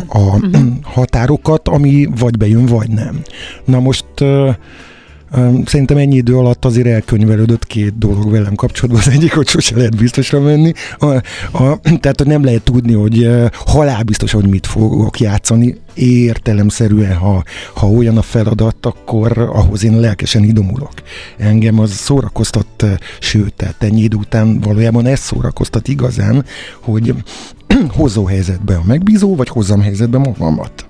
a 0.07 0.17
uh-huh. 0.17 1.05
Határokat, 1.59 1.67
ami 1.67 2.07
vagy 2.19 2.37
bejön, 2.37 2.65
vagy 2.65 2.89
nem. 2.89 3.21
Na 3.65 3.79
most 3.79 4.05
Szerintem 5.65 5.97
ennyi 5.97 6.15
idő 6.15 6.37
alatt 6.37 6.65
azért 6.65 6.87
elkönyvelődött 6.87 7.67
két 7.67 7.97
dolog 7.97 8.31
velem 8.31 8.55
kapcsolatban. 8.55 9.01
Az 9.05 9.09
egyik, 9.13 9.33
hogy 9.33 9.47
sose 9.47 9.75
lehet 9.75 9.97
biztosra 9.97 10.39
menni. 10.39 10.73
A, 10.99 11.05
a, 11.05 11.79
tehát, 11.81 12.17
hogy 12.17 12.27
nem 12.27 12.43
lehet 12.43 12.63
tudni, 12.63 12.93
hogy 12.93 13.29
halálbiztos, 13.51 14.31
hogy 14.31 14.47
mit 14.47 14.67
fogok 14.67 15.19
játszani. 15.19 15.77
Értelemszerűen, 15.93 17.15
ha, 17.15 17.43
ha 17.73 17.87
olyan 17.87 18.17
a 18.17 18.21
feladat, 18.21 18.85
akkor 18.85 19.37
ahhoz 19.37 19.83
én 19.83 19.99
lelkesen 19.99 20.43
idomulok. 20.43 20.93
Engem 21.37 21.79
az 21.79 21.91
szórakoztat, 21.91 22.85
sőt, 23.19 23.53
tehát 23.53 23.83
ennyi 23.83 24.01
idő 24.01 24.17
után 24.17 24.59
valójában 24.59 25.05
ez 25.05 25.19
szórakoztat 25.19 25.87
igazán, 25.87 26.45
hogy 26.79 27.13
hozó 27.97 28.25
helyzetbe 28.25 28.75
a 28.75 28.83
megbízó, 28.85 29.35
vagy 29.35 29.49
hozzam 29.49 29.81
helyzetbe 29.81 30.17
magamat 30.17 30.85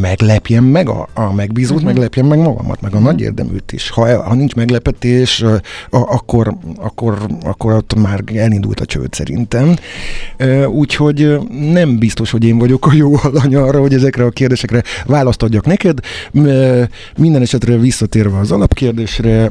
meglepjem 0.00 0.64
meg 0.64 0.88
a, 0.88 1.08
a 1.14 1.32
megbízót, 1.32 1.76
uh-huh. 1.76 1.92
meglepjem 1.92 2.26
meg 2.26 2.38
magamat, 2.38 2.80
meg 2.80 2.92
a 2.92 2.96
uh-huh. 2.96 3.10
nagy 3.10 3.20
érdeműt 3.20 3.72
is. 3.72 3.90
Ha, 3.90 4.22
ha 4.22 4.34
nincs 4.34 4.54
meglepetés, 4.54 5.42
a, 5.42 5.60
akkor, 5.90 6.56
akkor, 6.76 7.18
akkor 7.42 7.72
ott 7.72 7.94
már 7.94 8.22
elindult 8.34 8.80
a 8.80 8.84
csőd 8.84 9.12
szerintem. 9.12 9.74
Úgyhogy 10.68 11.38
nem 11.72 11.98
biztos, 11.98 12.30
hogy 12.30 12.44
én 12.44 12.58
vagyok 12.58 12.86
a 12.86 12.92
jó 12.94 13.12
alany 13.22 13.56
arra, 13.56 13.80
hogy 13.80 13.94
ezekre 13.94 14.24
a 14.24 14.30
kérdésekre 14.30 14.82
választ 15.06 15.42
adjak 15.42 15.66
neked. 15.66 15.98
Minden 17.16 17.42
esetre 17.42 17.76
visszatérve 17.76 18.38
az 18.38 18.52
alapkérdésre, 18.52 19.50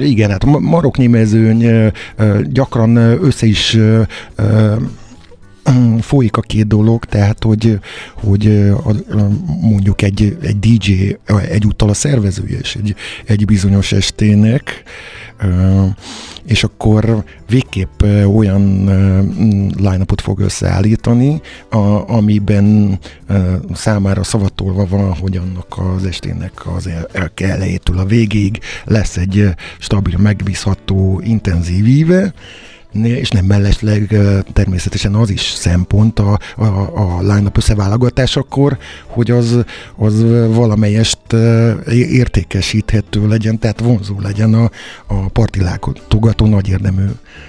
igen, 0.00 0.30
hát 0.30 0.44
maroknyi 0.44 1.06
mezőny 1.06 1.92
gyakran 2.44 2.96
össze 2.96 3.46
is 3.46 3.78
folyik 6.00 6.36
a 6.36 6.40
két 6.40 6.66
dolog, 6.66 7.04
tehát 7.04 7.44
hogy, 7.44 7.78
hogy 8.14 8.72
mondjuk 9.60 10.02
egy, 10.02 10.38
egy 10.42 10.58
DJ 10.58 11.16
egyúttal 11.48 11.88
a 11.88 11.94
szervezője 11.94 12.58
is 12.58 12.76
egy, 12.76 12.94
egy 13.24 13.44
bizonyos 13.44 13.92
estének, 13.92 14.82
és 16.44 16.64
akkor 16.64 17.24
végképp 17.48 18.02
olyan 18.36 18.84
line 19.76 20.04
fog 20.22 20.40
összeállítani, 20.40 21.40
amiben 22.06 22.98
számára 23.74 24.22
szavatolva 24.22 24.86
van, 24.86 25.14
hogy 25.14 25.36
annak 25.36 25.94
az 25.96 26.06
estének 26.06 26.66
az 26.76 26.90
elejétől 27.34 27.98
a 27.98 28.04
végéig 28.04 28.58
lesz 28.84 29.16
egy 29.16 29.48
stabil, 29.78 30.18
megbízható, 30.18 31.20
intenzív 31.24 31.86
íve, 31.86 32.34
és 33.04 33.30
nem 33.30 33.44
mellesleg 33.44 34.16
természetesen 34.52 35.14
az 35.14 35.30
is 35.30 35.40
szempont 35.40 36.18
a, 36.18 36.38
a, 36.56 36.64
a 36.94 37.20
line-up 37.20 37.56
összeválogatásakor, 37.56 38.78
hogy 39.06 39.30
az, 39.30 39.64
az 39.96 40.22
valamelyest 40.54 41.32
értékesíthető 41.94 43.28
legyen, 43.28 43.58
tehát 43.58 43.80
vonzó 43.80 44.20
legyen 44.20 44.54
a, 44.54 44.70
a 45.06 45.28
partilátogató 45.28 46.46
nagy 46.46 46.68
érdemű 46.68 47.04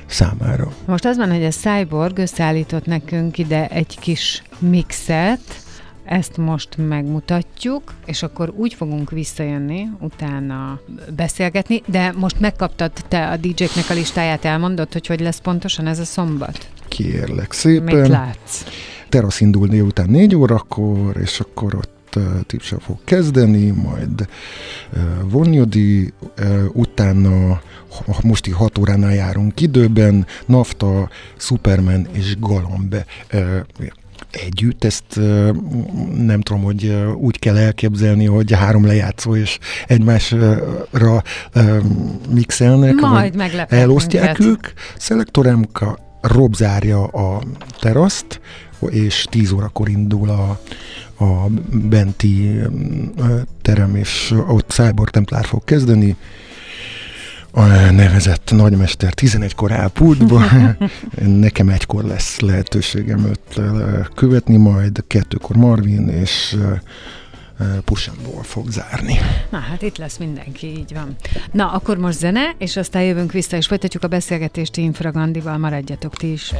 számára. 0.06 0.72
Most 0.86 1.06
az 1.06 1.18
van, 1.18 1.32
hogy 1.32 1.44
a 1.44 1.50
Cyborg 1.50 2.18
összeállított 2.18 2.86
nekünk 2.86 3.38
ide 3.38 3.68
egy 3.68 3.98
kis 4.00 4.42
mixet, 4.60 5.66
ezt 6.08 6.38
most 6.38 6.78
megmutatjuk, 6.78 7.94
és 8.06 8.24
akkor 8.24 8.54
úgy 8.56 8.74
fogunk 8.74 9.12
visszajönni, 9.12 9.90
utána 10.00 10.80
beszélgetni, 11.16 11.82
de 11.88 12.12
most 12.18 12.40
megkaptad 12.40 12.92
te 13.08 13.28
a 13.30 13.38
DJ-knek 13.38 13.90
a 13.90 13.94
listáját, 13.94 14.46
elmondod, 14.46 14.94
hogy 14.94 15.08
hogy 15.08 15.20
lesz 15.20 15.40
pontosan 15.40 15.88
ez 15.88 16.00
a 16.00 16.06
szombat? 16.06 16.70
Kérlek 16.88 17.52
szépen. 17.52 18.00
Mit 18.00 18.08
látsz? 18.08 18.64
Terasz 19.10 19.42
indul 19.42 19.68
délután 19.68 20.10
négy 20.10 20.36
órakor, 20.36 21.18
és 21.18 21.40
akkor 21.40 21.76
ott 21.76 22.20
tipsa 22.46 22.80
fog 22.80 22.98
kezdeni, 23.04 23.70
majd 23.70 24.28
Vonyodi, 25.24 26.14
utána 26.74 27.62
mosti 28.22 28.52
6 28.52 28.78
óránál 28.78 29.14
járunk 29.14 29.62
időben, 29.62 30.26
Nafta, 30.46 31.10
Superman 31.38 32.08
és 32.12 32.40
Galambe 32.40 33.06
együtt, 34.46 34.84
ezt 34.84 35.20
nem 36.18 36.42
tudom, 36.42 36.64
hogy 36.64 37.06
úgy 37.16 37.40
kell 37.40 37.58
elképzelni, 37.58 38.26
hogy 38.26 38.52
három 38.52 38.86
lejátszó 38.86 39.36
és 39.36 39.58
egymásra 39.88 41.24
mixelnek, 42.30 42.96
Majd 42.96 43.36
elosztják 43.70 44.40
ők. 44.40 44.68
Szelektor 44.98 45.46
MK 45.46 46.00
Rob 46.22 46.56
zárja 46.56 47.04
a 47.04 47.42
teraszt, 47.80 48.42
és 48.90 49.26
10 49.30 49.52
órakor 49.52 49.90
indul 49.90 50.30
a, 50.30 50.60
a 51.24 51.48
benti 51.72 52.60
terem, 53.62 53.96
és 53.96 54.34
ott 54.48 54.70
Cyborg 54.70 55.10
Templár 55.10 55.46
fog 55.46 55.64
kezdeni, 55.64 56.16
a 57.58 57.92
nevezett 57.92 58.52
nagymester 58.52 59.14
11-kor 59.22 59.72
áll 59.72 59.88
pultba, 59.88 60.42
nekem 61.26 61.70
egykor 61.70 62.04
lesz 62.04 62.40
lehetőségem 62.40 63.26
őt 63.26 63.62
követni, 64.16 64.58
majd 64.58 65.04
kettőkor 65.08 65.56
Marvin, 65.56 66.08
és 66.08 66.58
Pusanból 67.86 68.44
fog 68.44 68.70
zárni. 68.70 69.20
Na 69.50 69.58
hát 69.58 69.82
itt 69.82 69.98
lesz 69.98 70.18
mindenki, 70.18 70.68
így 70.68 70.94
van. 70.94 71.16
Na, 71.52 71.72
akkor 71.72 71.98
most 71.98 72.18
zene, 72.18 72.56
és 72.58 72.78
aztán 72.78 73.04
jövünk 73.04 73.32
vissza, 73.32 73.58
és 73.58 73.68
folytatjuk 73.68 74.04
a 74.04 74.08
beszélgetést 74.08 74.78
Infragandival, 74.78 75.58
maradjatok 75.58 76.16
ti 76.16 76.32
is. 76.32 76.54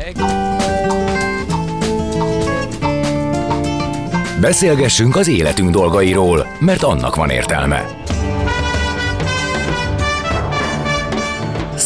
Beszélgessünk 4.42 5.16
az 5.16 5.28
életünk 5.28 5.70
dolgairól, 5.70 6.48
mert 6.60 6.84
annak 6.84 7.16
van 7.16 7.30
értelme. 7.30 8.06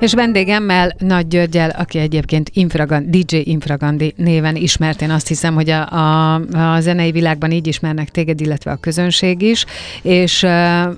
És 0.00 0.12
vendégemmel 0.12 0.94
Nagy 0.98 1.26
Györgyel, 1.26 1.70
aki 1.70 1.98
egyébként 1.98 2.50
Infragandi, 2.52 3.22
DJ 3.22 3.36
Infragandi 3.44 4.14
néven 4.16 4.56
ismert. 4.56 5.02
Én 5.02 5.10
azt 5.10 5.28
hiszem, 5.28 5.54
hogy 5.54 5.70
a, 5.70 5.92
a, 5.92 6.34
a 6.34 6.80
zenei 6.80 7.10
világban 7.10 7.50
így 7.50 7.66
ismernek 7.66 8.08
téged, 8.08 8.40
illetve 8.40 8.70
a 8.70 8.76
közönség 8.76 9.42
is. 9.42 9.64
És 10.02 10.42
uh, 10.42 10.50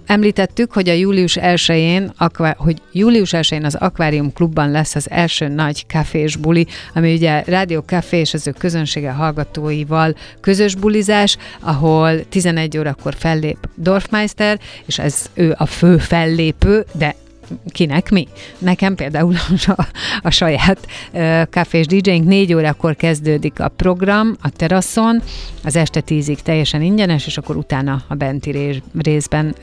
említettük, 0.07 0.73
hogy 0.73 0.89
a 0.89 0.93
július 0.93 1.39
1-én, 1.41 2.13
hogy 2.57 2.77
július 2.93 3.31
1-én 3.33 3.65
az 3.65 3.75
Aquarium 3.75 4.33
Klubban 4.33 4.71
lesz 4.71 4.95
az 4.95 5.11
első 5.11 5.49
nagy 5.49 5.87
kafés 5.87 6.37
buli, 6.37 6.67
ami 6.95 7.15
ugye 7.15 7.43
Rádió 7.47 7.81
Café 7.81 8.19
és 8.19 8.35
az 8.35 8.47
ő 8.47 8.55
közönsége 8.59 9.11
hallgatóival 9.11 10.15
közös 10.41 10.75
bulizás, 10.75 11.37
ahol 11.61 12.29
11 12.29 12.79
órakor 12.79 13.15
fellép 13.19 13.69
Dorfmeister, 13.75 14.59
és 14.87 14.99
ez 14.99 15.31
ő 15.35 15.55
a 15.59 15.67
fő 15.67 15.99
fellépő, 15.99 16.85
de 16.93 17.15
kinek 17.73 18.11
mi. 18.11 18.29
Nekem 18.59 18.95
például 18.95 19.35
a, 19.67 19.87
a 20.23 20.31
saját 20.31 20.87
uh, 21.13 21.43
kafés 21.51 21.87
DJ-nk 21.87 22.25
négy 22.25 22.55
órakor 22.55 22.97
kezdődik 22.97 23.61
a 23.61 23.69
program 23.69 24.37
a 24.41 24.51
teraszon, 24.51 25.23
az 25.65 25.77
este 25.77 26.01
tízig 26.01 26.41
teljesen 26.41 26.83
ingyenes, 26.83 27.27
és 27.27 27.39
akkor 27.39 27.57
utána 27.57 28.03
a 28.09 28.15
benti 28.15 28.51
rész, 28.51 28.81
részben 28.99 29.47
uh, 29.47 29.63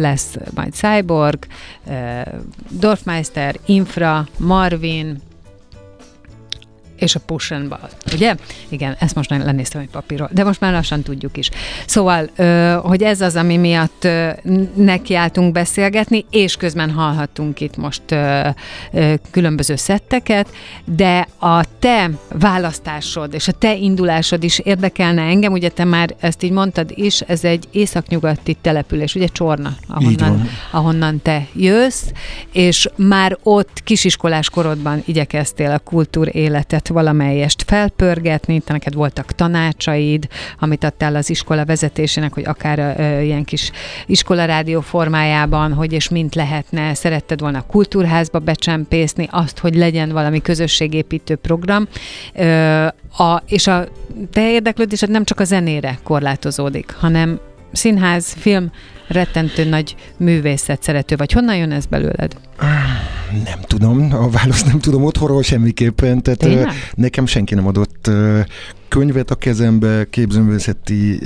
lesz 0.00 0.36
majd 0.54 0.72
Cyborg, 0.72 1.38
uh, 1.86 1.94
Dorfmeister, 2.70 3.56
Infra, 3.66 4.28
Marvin, 4.38 5.26
és 6.98 7.14
a 7.14 7.20
push 7.20 7.52
and 7.52 7.68
ball, 7.68 7.88
ugye? 8.14 8.34
Igen, 8.68 8.96
ezt 8.98 9.14
most 9.14 9.30
nem 9.30 9.44
lenéztem 9.44 9.80
egy 9.80 9.88
papírról, 9.88 10.28
de 10.32 10.44
most 10.44 10.60
már 10.60 10.72
lassan 10.72 11.02
tudjuk 11.02 11.36
is. 11.36 11.50
Szóval, 11.86 12.30
hogy 12.80 13.02
ez 13.02 13.20
az, 13.20 13.36
ami 13.36 13.56
miatt 13.56 14.08
nekiálltunk 14.74 15.52
beszélgetni, 15.52 16.24
és 16.30 16.56
közben 16.56 16.90
hallhattunk 16.90 17.60
itt 17.60 17.76
most 17.76 18.02
különböző 19.30 19.76
szetteket, 19.76 20.48
de 20.84 21.28
a 21.38 21.64
te 21.78 22.10
választásod 22.38 23.34
és 23.34 23.48
a 23.48 23.52
te 23.52 23.74
indulásod 23.74 24.44
is 24.44 24.58
érdekelne 24.58 25.22
engem, 25.22 25.52
ugye 25.52 25.68
te 25.68 25.84
már 25.84 26.14
ezt 26.20 26.42
így 26.42 26.50
mondtad 26.50 26.92
is, 26.94 27.20
ez 27.20 27.44
egy 27.44 27.68
északnyugati 27.70 28.56
település, 28.60 29.14
ugye 29.14 29.26
Csorna, 29.26 29.76
ahonnan, 29.88 30.48
ahonnan 30.70 31.22
te 31.22 31.46
jössz, 31.54 32.04
és 32.52 32.88
már 32.96 33.38
ott 33.42 33.80
kisiskolás 33.84 34.50
korodban 34.50 35.02
igyekeztél 35.04 35.70
a 35.70 35.78
kultúr 35.78 36.28
életet 36.32 36.87
valamelyest 36.88 37.62
felpörgetni, 37.66 38.60
te 38.60 38.72
neked 38.72 38.94
voltak 38.94 39.32
tanácsaid, 39.32 40.28
amit 40.58 40.84
adtál 40.84 41.16
az 41.16 41.30
iskola 41.30 41.64
vezetésének, 41.64 42.32
hogy 42.32 42.44
akár 42.44 42.78
ö, 42.78 43.20
ilyen 43.20 43.44
kis 43.44 43.70
iskolarádió 44.06 44.80
formájában, 44.80 45.72
hogy 45.72 45.92
és 45.92 46.08
mint 46.08 46.34
lehetne, 46.34 46.94
szeretted 46.94 47.40
volna 47.40 47.58
a 47.58 47.66
kultúrházba 47.66 48.38
becsempészni, 48.38 49.28
azt, 49.30 49.58
hogy 49.58 49.74
legyen 49.74 50.12
valami 50.12 50.40
közösségépítő 50.40 51.34
program, 51.34 51.88
ö, 52.34 52.86
a, 53.16 53.42
és 53.46 53.66
a 53.66 53.84
te 54.32 54.50
érdeklődésed 54.50 55.10
nem 55.10 55.24
csak 55.24 55.40
a 55.40 55.44
zenére 55.44 55.98
korlátozódik, 56.02 56.94
hanem 56.98 57.40
színház, 57.72 58.32
film, 58.32 58.70
rettentő 59.08 59.64
nagy 59.64 59.96
művészet 60.16 60.82
szerető 60.82 61.16
vagy. 61.16 61.32
Honnan 61.32 61.56
jön 61.56 61.72
ez 61.72 61.86
belőled? 61.86 62.32
Nem 63.44 63.60
tudom, 63.60 64.12
a 64.12 64.30
választ 64.30 64.66
nem 64.66 64.78
tudom 64.78 65.04
otthonról 65.04 65.42
semmiképpen. 65.42 66.22
Tehát 66.22 66.38
Tényleg? 66.38 66.68
nekem 66.94 67.26
senki 67.26 67.54
nem 67.54 67.66
adott 67.66 68.10
könyvet 68.88 69.30
a 69.30 69.34
kezembe, 69.34 70.04
képzőművészeti 70.10 71.20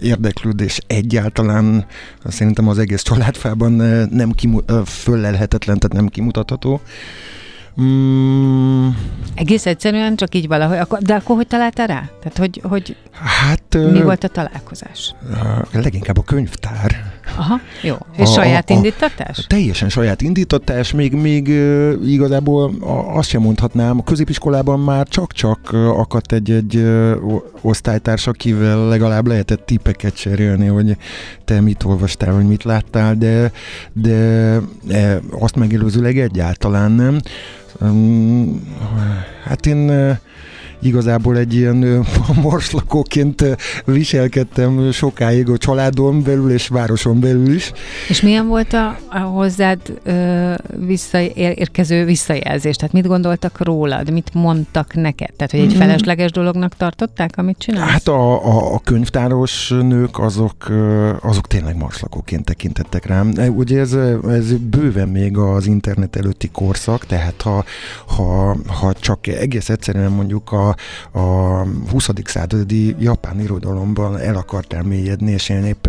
érdeklődés 0.00 0.80
egyáltalán 0.86 1.86
szerintem 2.24 2.68
az 2.68 2.78
egész 2.78 3.02
családfában 3.02 3.72
nem 4.10 4.30
kimu- 4.30 4.72
föllelhetetlen, 4.86 5.78
tehát 5.78 5.96
nem 5.96 6.08
kimutatható. 6.08 6.80
Mm. 7.80 8.88
Egész 9.34 9.66
egyszerűen 9.66 10.16
csak 10.16 10.34
így 10.34 10.46
valahogy. 10.46 10.78
De 11.00 11.14
akkor 11.14 11.36
hogy 11.36 11.46
találtál 11.46 11.86
rá? 11.86 12.10
Tehát 12.20 12.38
hogy, 12.38 12.60
hogy 12.62 12.96
hát, 13.12 13.76
mi 13.92 14.02
volt 14.02 14.24
a 14.24 14.28
találkozás? 14.28 15.14
Leginkább 15.72 16.18
a 16.18 16.22
könyvtár. 16.22 17.19
Aha, 17.36 17.60
jó. 17.82 17.96
És 18.16 18.28
a, 18.28 18.32
saját 18.32 18.70
a, 18.70 18.74
indítatás? 18.74 19.38
A, 19.38 19.44
teljesen 19.46 19.88
saját 19.88 20.22
indítatás, 20.22 20.92
még, 20.92 21.12
még 21.12 21.48
igazából 22.06 22.74
azt 23.14 23.28
sem 23.28 23.40
mondhatnám, 23.42 23.98
a 23.98 24.02
középiskolában 24.02 24.80
már 24.80 25.08
csak-csak 25.08 25.68
akadt 25.72 26.32
egy-egy 26.32 26.84
osztálytárs, 27.60 28.26
akivel 28.26 28.88
legalább 28.88 29.26
lehetett 29.26 29.66
tippeket 29.66 30.14
cserélni, 30.14 30.66
hogy 30.66 30.96
te 31.44 31.60
mit 31.60 31.84
olvastál, 31.84 32.34
vagy 32.34 32.46
mit 32.46 32.64
láttál, 32.64 33.14
de, 33.14 33.52
de 33.92 34.14
e, 34.88 35.20
azt 35.30 35.56
megelőzőleg 35.56 36.18
egyáltalán 36.18 36.92
nem. 36.92 37.20
Hát 39.44 39.66
én 39.66 40.18
igazából 40.82 41.36
egy 41.36 41.54
ilyen 41.54 42.06
morslakóként 42.42 43.44
viselkedtem 43.84 44.90
sokáig 44.92 45.48
a 45.48 45.58
családon 45.58 46.22
belül 46.22 46.50
és 46.50 46.68
városon 46.68 47.20
belül 47.20 47.54
is. 47.54 47.72
És 48.08 48.20
milyen 48.20 48.46
volt 48.46 48.72
a, 48.72 48.98
a 49.08 49.18
hozzád 49.18 49.78
ö, 50.02 50.54
visszaérkező 50.86 52.04
visszajelzés? 52.04 52.76
Tehát 52.76 52.92
mit 52.92 53.06
gondoltak 53.06 53.64
rólad? 53.64 54.12
Mit 54.12 54.34
mondtak 54.34 54.94
neked? 54.94 55.32
Tehát, 55.32 55.50
hogy 55.50 55.60
egy 55.60 55.66
mm-hmm. 55.66 55.78
felesleges 55.78 56.30
dolognak 56.30 56.74
tartották, 56.76 57.36
amit 57.36 57.58
csinálsz? 57.58 57.90
Hát 57.90 58.08
a, 58.08 58.46
a, 58.46 58.74
a 58.74 58.80
könyvtáros 58.84 59.68
nők 59.68 60.18
azok, 60.18 60.70
azok 61.20 61.46
tényleg 61.46 61.76
marslakóként 61.76 62.44
tekintettek 62.44 63.06
rám. 63.06 63.32
Ugye 63.48 63.80
ez, 63.80 63.92
ez 64.28 64.52
bőven 64.52 65.08
még 65.08 65.36
az 65.36 65.66
internet 65.66 66.16
előtti 66.16 66.48
korszak, 66.48 67.06
tehát 67.06 67.42
ha, 67.42 67.64
ha, 68.06 68.56
ha 68.66 68.92
csak 68.92 69.26
egész 69.26 69.68
egyszerűen 69.68 70.10
mondjuk 70.10 70.52
a, 70.52 70.69
a 71.12 71.20
20. 71.90 72.08
századi 72.24 72.96
japán 72.98 73.40
irodalomban 73.40 74.18
el 74.18 74.36
akartál 74.36 74.82
mélyedni, 74.82 75.30
és 75.30 75.48
én 75.48 75.64
épp 75.64 75.86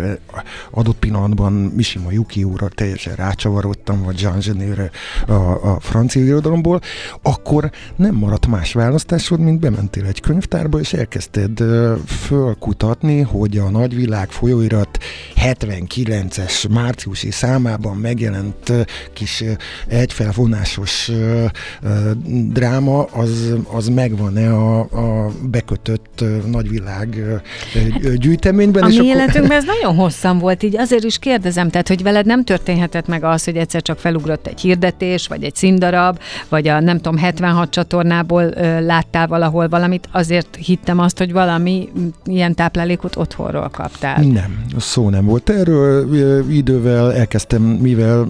adott 0.70 0.96
pillanatban 0.98 1.52
Mishima 1.52 2.12
Yuki-úra 2.12 2.68
teljesen 2.68 3.14
rácsavarodtam, 3.14 4.02
vagy 4.02 4.20
Jean 4.20 4.38
Genet 4.38 4.90
a, 5.26 5.32
a 5.72 5.80
francia 5.80 6.24
irodalomból, 6.24 6.80
akkor 7.22 7.70
nem 7.96 8.14
maradt 8.14 8.46
más 8.46 8.72
választásod, 8.72 9.40
mint 9.40 9.60
bementél 9.60 10.04
egy 10.04 10.20
könyvtárba, 10.20 10.80
és 10.80 10.92
elkezdted 10.92 11.62
fölkutatni, 12.06 13.20
hogy 13.20 13.58
a 13.58 13.70
nagyvilág 13.70 14.30
folyóirat 14.30 14.98
79-es 15.36 16.70
márciusi 16.70 17.30
számában 17.30 17.96
megjelent 17.96 18.72
kis 19.12 19.44
egyfelvonásos 19.86 21.10
dráma, 22.48 23.02
az, 23.02 23.54
az 23.72 23.88
megvan-e 23.88 24.54
a, 24.54 24.71
a 24.80 25.30
bekötött 25.50 26.24
nagyvilág 26.50 27.40
gyűjteményben. 28.16 28.82
A 28.82 28.86
mi 28.86 28.98
akkor... 28.98 29.06
életünkben 29.06 29.56
ez 29.56 29.64
nagyon 29.64 29.96
hosszan 29.96 30.38
volt, 30.38 30.62
így 30.62 30.76
azért 30.76 31.04
is 31.04 31.18
kérdezem, 31.18 31.70
tehát 31.70 31.88
hogy 31.88 32.02
veled 32.02 32.26
nem 32.26 32.44
történhetett 32.44 33.06
meg 33.06 33.24
az, 33.24 33.44
hogy 33.44 33.56
egyszer 33.56 33.82
csak 33.82 33.98
felugrott 33.98 34.46
egy 34.46 34.60
hirdetés, 34.60 35.26
vagy 35.26 35.42
egy 35.44 35.54
színdarab, 35.54 36.18
vagy 36.48 36.68
a 36.68 36.80
nem 36.80 36.96
tudom, 36.96 37.18
76 37.18 37.70
csatornából 37.70 38.42
ö, 38.42 38.80
láttál 38.80 39.26
valahol 39.26 39.68
valamit, 39.68 40.08
azért 40.12 40.56
hittem 40.56 40.98
azt, 40.98 41.18
hogy 41.18 41.32
valami 41.32 41.88
ilyen 42.24 42.54
táplálékot 42.54 43.16
otthonról 43.16 43.68
kaptál. 43.68 44.22
Nem, 44.22 44.64
szó 44.78 45.10
nem 45.10 45.24
volt 45.24 45.50
erről. 45.50 46.14
Idővel 46.50 47.12
elkezdtem, 47.12 47.62
mivel 47.62 48.26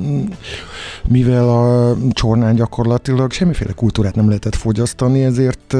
mivel 1.08 1.48
a 1.48 1.96
csornán 2.10 2.54
gyakorlatilag 2.54 3.32
semmiféle 3.32 3.72
kultúrát 3.72 4.14
nem 4.14 4.26
lehetett 4.26 4.54
fogyasztani, 4.54 5.24
ezért 5.24 5.76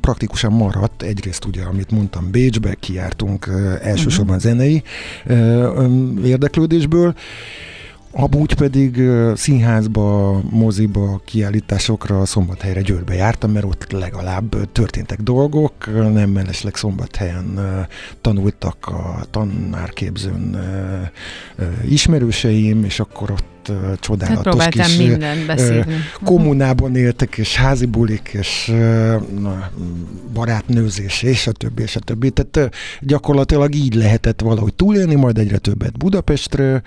praktikusan 0.00 0.52
maradt 0.52 1.02
egyrészt 1.02 1.44
ugye, 1.44 1.62
amit 1.62 1.90
mondtam, 1.90 2.30
Bécsbe 2.30 2.74
kijártunk 2.74 3.50
elsősorban 3.82 4.36
uh-huh. 4.36 4.50
zenei 4.50 4.82
érdeklődésből, 6.24 7.14
Amúgy 8.16 8.54
pedig 8.54 9.02
színházba, 9.34 10.40
moziba, 10.50 11.20
kiállításokra 11.24 12.24
Szombathelyre 12.24 12.80
Győrbe 12.80 13.14
jártam, 13.14 13.50
mert 13.50 13.64
ott 13.64 13.92
legalább 13.92 14.72
történtek 14.72 15.20
dolgok, 15.20 15.72
nem 16.12 16.30
mellesleg 16.30 16.76
Szombathelyen 16.76 17.60
tanultak 18.20 18.86
a 18.86 19.24
tanárképzőn 19.30 20.58
ismerőseim, 21.88 22.84
és 22.84 23.00
akkor 23.00 23.30
ott 23.30 23.53
ott 23.70 24.00
csodálatos 24.00 24.66
kis 24.68 25.16
beszélni. 25.46 25.94
kommunában 26.24 26.96
éltek, 26.96 27.36
és 27.36 27.56
házi 27.56 27.86
bulik, 27.86 28.30
és 28.32 28.72
barátnőzés, 30.32 31.22
és 31.22 31.46
a 31.46 31.52
többi, 31.52 31.82
és 31.82 31.96
a 31.96 32.00
többi. 32.00 32.30
Tehát 32.30 32.74
gyakorlatilag 33.00 33.74
így 33.74 33.94
lehetett 33.94 34.40
valahogy 34.40 34.74
túlélni, 34.74 35.14
majd 35.14 35.38
egyre 35.38 35.58
többet 35.58 35.98
Budapestre, 35.98 36.82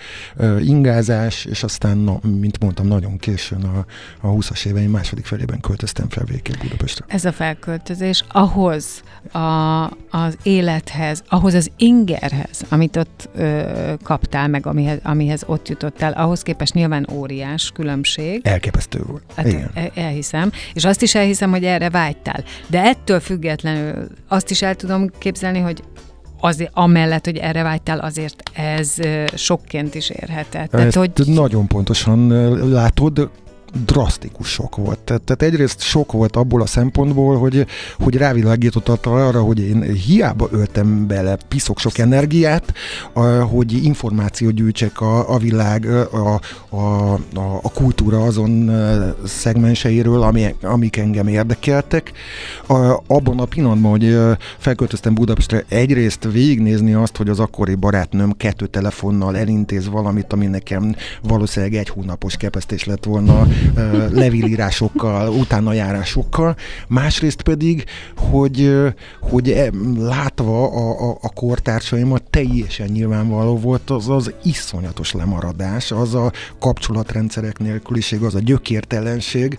ingázás, 0.60 1.46
és 1.46 1.64
aztán, 1.64 1.98
na, 1.98 2.20
mint 2.40 2.60
mondtam, 2.60 2.88
nagyon 2.88 3.18
későn 3.18 3.64
a, 3.64 3.86
a 4.28 4.32
20-as 4.32 4.66
éveim 4.66 4.92
második 4.92 5.26
felében 5.26 5.60
költöztem 5.60 6.10
fel 6.10 6.24
végképp 6.24 6.62
Budapestre. 6.62 7.06
Ez 7.08 7.26
a 7.26 7.32
felköltözés 7.32 8.24
ahhoz 8.28 9.04
a, 9.32 9.84
az 10.10 10.38
élethez, 10.44 11.24
ahhoz 11.30 11.54
az 11.54 11.72
ingerhez, 11.78 12.62
amit 12.70 12.96
ott 12.96 13.30
ö, 13.36 13.94
kaptál 14.04 14.48
meg, 14.48 14.66
amihez, 14.66 15.00
amihez 15.04 15.44
ott 15.46 15.68
jutottál, 15.68 16.12
ahhoz 16.14 16.42
képest 16.42 16.67
képest 16.72 16.74
nyilván 16.74 17.20
óriás 17.20 17.72
különbség. 17.74 18.42
Elképesztő 18.44 19.00
volt. 19.08 19.24
Hát 19.36 19.46
Igen. 19.46 19.72
elhiszem. 19.96 20.52
És 20.74 20.86
azt 20.86 21.02
is 21.02 21.16
elhiszem, 21.16 21.50
hogy 21.50 21.64
erre 21.64 21.90
vágytál. 21.90 22.44
De 22.68 22.82
ettől 22.82 23.20
függetlenül 23.20 24.08
azt 24.28 24.52
is 24.52 24.62
el 24.62 24.76
tudom 24.76 25.10
képzelni, 25.18 25.60
hogy 25.60 25.84
az, 26.40 26.68
amellett, 26.74 27.26
hogy 27.26 27.38
erre 27.38 27.64
vágytál, 27.64 28.00
azért 28.00 28.44
ez 28.54 28.96
sokként 29.36 29.96
is 29.96 30.10
érhetett. 30.10 30.70
Tehát, 30.70 30.94
hogy... 30.94 31.12
Nagyon 31.26 31.68
pontosan 31.68 32.28
látod, 32.72 33.30
drasztikus 33.86 34.48
sok 34.48 34.76
volt. 34.76 35.00
Tehát, 35.00 35.22
tehát 35.22 35.42
egyrészt 35.42 35.82
sok 35.82 36.12
volt 36.12 36.36
abból 36.36 36.62
a 36.62 36.66
szempontból, 36.66 37.38
hogy, 37.38 37.66
hogy 38.00 38.16
rávilágított 38.16 39.06
arra, 39.06 39.42
hogy 39.42 39.60
én 39.60 39.82
hiába 39.82 40.48
öltem 40.52 41.08
bele 41.08 41.38
piszok 41.48 41.80
sok 41.80 41.98
energiát, 41.98 42.74
hogy 43.50 43.84
információt 43.86 44.54
gyűjtsek 44.54 45.02
a, 45.02 45.34
a 45.34 45.38
világ, 45.38 45.86
a, 45.86 46.40
a, 46.70 47.14
a, 47.64 47.72
kultúra 47.74 48.24
azon 48.24 48.72
szegmenseiről, 49.26 50.22
ami, 50.22 50.56
amik 50.62 50.98
engem 50.98 51.28
érdekeltek. 51.28 52.12
Abban 53.08 53.40
a 53.40 53.46
pillanatban, 53.46 53.92
hogy 53.92 54.18
felköltöztem 54.58 55.14
Budapestre, 55.14 55.64
egyrészt 55.68 56.28
végignézni 56.32 56.94
azt, 56.94 57.18
hogy 57.18 57.30
az 57.30 57.40
akkori 57.40 57.76
barátnőm 57.76 58.34
kettő 58.38 58.66
telefonnal 58.66 59.38
elintéz 59.38 59.90
valamit, 59.90 60.34
ami 60.34 60.46
nekem 60.46 60.96
valószínűleg 61.22 61.76
egy 61.76 61.90
hónapos 61.90 62.38
kepesztés 62.38 62.86
lett 62.86 63.04
volna 63.04 63.48
levírírásokkal, 64.12 65.30
utánajárásokkal, 65.30 66.56
másrészt 66.88 67.42
pedig, 67.42 67.84
hogy, 68.16 68.78
hogy 69.22 69.50
e, 69.50 69.70
látva 69.98 70.68
a, 70.68 71.10
a, 71.10 71.18
a 71.22 71.30
kortársaimat 71.30 72.24
teljesen 72.30 72.88
nyilvánvaló 72.88 73.58
volt 73.58 73.90
az 73.90 74.10
az 74.10 74.34
iszonyatos 74.44 75.12
lemaradás, 75.12 75.92
az 75.92 76.16
a 76.16 76.32
kapcsolatrendszerek 76.60 77.60
nélküliség, 77.60 78.22
az 78.22 78.36
a 78.36 78.40
gyökértelenség, 78.40 79.58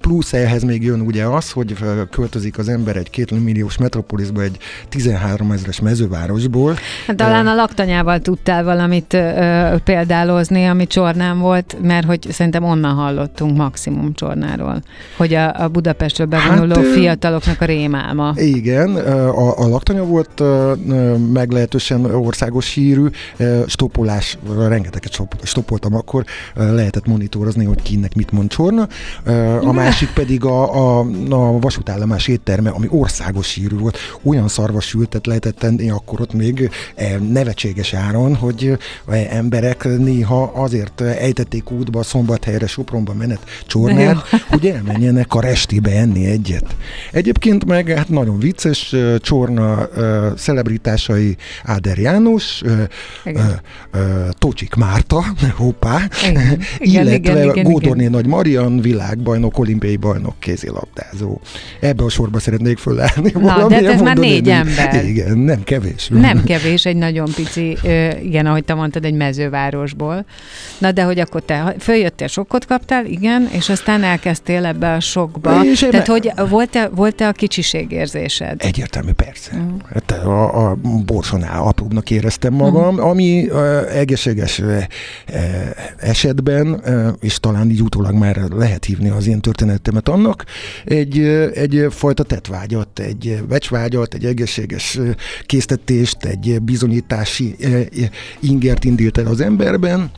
plusz 0.00 0.32
ehhez 0.32 0.62
még 0.62 0.82
jön 0.82 1.00
ugye 1.00 1.24
az, 1.24 1.50
hogy 1.50 1.76
költözik 2.10 2.58
az 2.58 2.68
ember 2.68 2.96
egy 2.96 3.10
két 3.10 3.30
milliós 3.30 3.78
metropolisba 3.78 4.42
egy 4.42 4.58
13 4.88 5.52
ezeres 5.52 5.80
mezővárosból. 5.80 6.76
Hát 7.06 7.16
talán 7.16 7.46
a 7.46 7.54
laktanyával 7.54 8.20
tudtál 8.20 8.64
valamit 8.64 9.12
ö, 9.12 9.74
példálozni, 9.84 10.66
ami 10.66 10.86
csornán 10.86 11.38
volt, 11.38 11.76
mert 11.82 12.06
hogy 12.06 12.26
szerintem 12.30 12.64
onnan 12.64 12.94
hallottunk 13.20 13.56
maximum 13.56 14.14
csornáról, 14.14 14.82
hogy 15.16 15.34
a, 15.34 15.62
a 15.62 15.68
Budapestről 15.68 16.26
bevonuló 16.26 16.74
hát, 16.74 16.84
fiataloknak 16.84 17.60
a 17.60 17.64
rémálma. 17.64 18.32
Igen, 18.36 18.96
a, 18.96 19.58
a 19.58 19.68
laktanya 19.68 20.04
volt 20.04 20.42
meglehetősen 21.32 22.04
országos 22.04 22.74
hírű, 22.74 23.06
stopolás, 23.66 24.38
rengeteget 24.58 25.20
stopoltam 25.42 25.94
akkor, 25.94 26.24
lehetett 26.54 27.06
monitorozni, 27.06 27.64
hogy 27.64 27.82
kinek 27.82 28.14
mit 28.14 28.32
mond 28.32 28.48
csorna. 28.48 28.88
A 29.60 29.72
másik 29.72 30.08
pedig 30.10 30.44
a, 30.44 30.98
a, 30.98 31.06
a 31.30 31.58
vasútállomás 31.58 32.28
étterme, 32.28 32.70
ami 32.70 32.86
országos 32.90 33.54
hírű 33.54 33.76
volt, 33.76 33.98
olyan 34.22 34.48
szarvasültet 34.48 35.26
lehetett 35.26 35.56
tenni 35.56 35.90
akkor 35.90 36.20
ott 36.20 36.32
még 36.32 36.70
nevetséges 37.32 37.94
áron, 37.94 38.34
hogy 38.34 38.78
emberek 39.30 39.84
néha 39.98 40.42
azért 40.42 41.00
ejtették 41.00 41.70
útba 41.70 42.02
Szombathelyre, 42.02 42.66
Sopronba 43.00 43.26
menet 43.26 43.40
csornát, 43.66 44.28
hogy 44.48 44.66
elmenjenek 44.66 45.34
a 45.34 45.40
restibe 45.40 45.90
enni 45.90 46.26
egyet. 46.26 46.76
Egyébként 47.12 47.64
meg 47.64 47.88
hát 47.88 48.08
nagyon 48.08 48.38
vicces, 48.38 48.94
csorna 49.18 49.88
celebritásai 50.36 51.36
Áder 51.64 51.98
János, 51.98 52.62
Tocsik 54.38 54.74
Márta, 54.74 55.24
hoppá, 55.56 56.08
igen, 56.28 56.58
illetve 56.78 57.14
igen, 57.14 57.50
igen, 57.50 57.64
Gódorné 57.64 58.00
igen. 58.00 58.12
Nagy 58.12 58.26
Marian, 58.26 58.80
világbajnok, 58.80 59.58
olimpiai 59.58 59.96
bajnok, 59.96 60.34
kézilabdázó. 60.38 61.40
Ebbe 61.80 62.04
a 62.04 62.08
sorba 62.08 62.38
szeretnék 62.38 62.78
fölállni. 62.78 63.32
Na, 63.34 63.66
de 63.66 63.88
ez 63.88 64.00
már 64.00 64.16
négy 64.16 64.48
ember. 64.48 65.04
Igen, 65.04 65.38
nem 65.38 65.62
kevés. 65.64 66.08
Nem 66.08 66.44
kevés, 66.44 66.86
egy 66.86 66.96
nagyon 66.96 67.30
pici, 67.34 67.78
igen, 68.22 68.46
ahogy 68.46 68.64
te 68.64 68.74
mondtad, 68.74 69.04
egy 69.04 69.14
mezővárosból. 69.14 70.24
Na, 70.78 70.92
de 70.92 71.02
hogy 71.02 71.18
akkor 71.18 71.42
te 71.42 71.74
följöttél, 71.78 72.26
sokkot 72.26 72.66
kaptál, 72.66 72.89
voltál, 72.90 73.12
igen, 73.12 73.48
és 73.52 73.68
aztán 73.68 74.02
elkezdtél 74.02 74.64
ebbe 74.64 74.92
a 74.92 75.00
sokba. 75.00 75.64
És 75.64 75.78
Tehát, 75.78 75.92
me- 75.92 76.06
hogy 76.06 76.32
volt-e, 76.48 76.88
volt-e 76.88 77.28
a 77.28 77.32
kicsiségérzésed? 77.32 78.54
Egyértelmű, 78.58 79.12
persze. 79.12 79.56
Mm. 79.56 79.76
Hát 79.94 80.10
a, 80.10 80.70
a 80.70 80.74
borsonál 81.04 81.62
apróbbnak 81.62 82.10
éreztem 82.10 82.52
magam, 82.52 82.94
Mm. 82.94 82.98
ami 82.98 83.48
uh, 83.50 83.96
egészséges 83.96 84.58
uh, 84.58 84.82
esetben, 85.98 86.66
uh, 86.66 87.08
és 87.20 87.40
talán 87.40 87.70
így 87.70 87.82
utólag 87.82 88.14
már 88.14 88.36
lehet 88.36 88.84
hívni 88.84 89.08
az 89.08 89.26
én 89.26 89.40
történetemet 89.40 90.08
annak, 90.08 90.44
egy, 90.84 91.18
uh, 91.18 91.50
egy 91.54 91.86
fajta 91.90 92.22
tettvágyat, 92.22 92.98
egy 92.98 93.42
becsvágyat, 93.48 94.14
egy 94.14 94.24
egészséges 94.24 94.96
uh, 94.96 95.10
késztetést, 95.46 96.24
egy 96.24 96.62
bizonyítási 96.62 97.54
uh, 97.60 97.80
ingert 98.40 98.84
indít 98.84 99.18
el 99.18 99.26
az 99.26 99.40
emberben, 99.40 100.10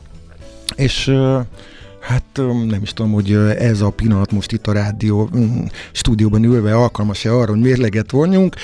és 0.75 1.11
Hát 2.03 2.23
nem 2.69 2.79
is 2.81 2.93
tudom, 2.93 3.11
hogy 3.11 3.31
ez 3.59 3.81
a 3.81 3.89
pillanat 3.89 4.31
most 4.31 4.51
itt 4.51 4.67
a 4.67 4.71
rádió 4.71 5.29
mm, 5.37 5.59
stúdióban 5.91 6.43
ülve 6.43 6.75
alkalmas-e 6.75 7.33
arra, 7.33 7.51
hogy 7.51 7.61
mérleget 7.61 8.11
vonjunk. 8.11 8.55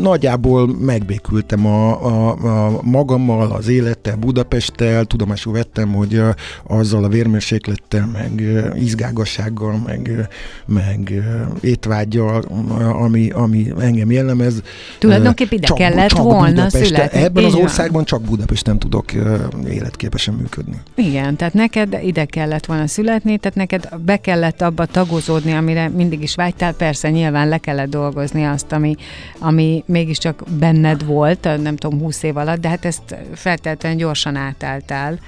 Nagyjából 0.00 0.76
megbékültem 0.78 1.66
a, 1.66 2.04
a, 2.06 2.30
a 2.66 2.80
magammal, 2.82 3.50
az 3.50 3.68
élettel, 3.68 4.16
Budapesttel, 4.16 5.04
tudomásul 5.04 5.52
vettem, 5.52 5.92
hogy 5.92 6.22
azzal 6.66 7.04
a 7.04 7.08
vérmérséklettel, 7.08 8.06
meg 8.12 8.42
izgágassággal, 8.74 9.82
meg, 9.86 10.28
meg 10.66 11.10
ö, 11.10 11.66
étvágyal, 11.66 12.40
ami, 12.92 13.30
ami 13.30 13.72
engem 13.78 14.10
jellemez. 14.10 14.62
Tulajdonképp 14.98 15.50
ide 15.52 15.66
csak- 15.66 15.76
kellett 15.76 16.08
csak 16.08 16.22
volna 16.22 16.48
Budapesten- 16.48 16.84
születni. 16.84 17.20
Ebben 17.20 17.44
az 17.44 17.54
országban 17.54 18.04
csak 18.04 18.22
Budapesten 18.22 18.78
tudok 18.78 19.04
életképesen 19.68 20.34
működni. 20.34 20.76
Igen, 20.94 21.36
tehát 21.36 21.54
neked 21.54 21.98
ide 22.02 22.24
kellett 22.54 22.68
volna 22.68 22.86
születni, 22.86 23.38
tehát 23.38 23.56
neked 23.56 23.88
be 24.04 24.16
kellett 24.16 24.62
abba 24.62 24.86
tagozódni, 24.86 25.52
amire 25.52 25.88
mindig 25.88 26.22
is 26.22 26.34
vágytál. 26.34 26.74
Persze 26.74 27.10
nyilván 27.10 27.48
le 27.48 27.58
kellett 27.58 27.88
dolgozni 27.88 28.44
azt, 28.44 28.72
ami, 28.72 28.96
ami 29.38 29.84
mégiscsak 29.86 30.42
benned 30.58 31.04
volt, 31.04 31.42
nem 31.42 31.76
tudom, 31.76 32.00
húsz 32.00 32.22
év 32.22 32.36
alatt, 32.36 32.60
de 32.60 32.68
hát 32.68 32.84
ezt 32.84 33.16
feltétlenül 33.34 33.98
gyorsan 33.98 34.36
átálltál. 34.36 35.18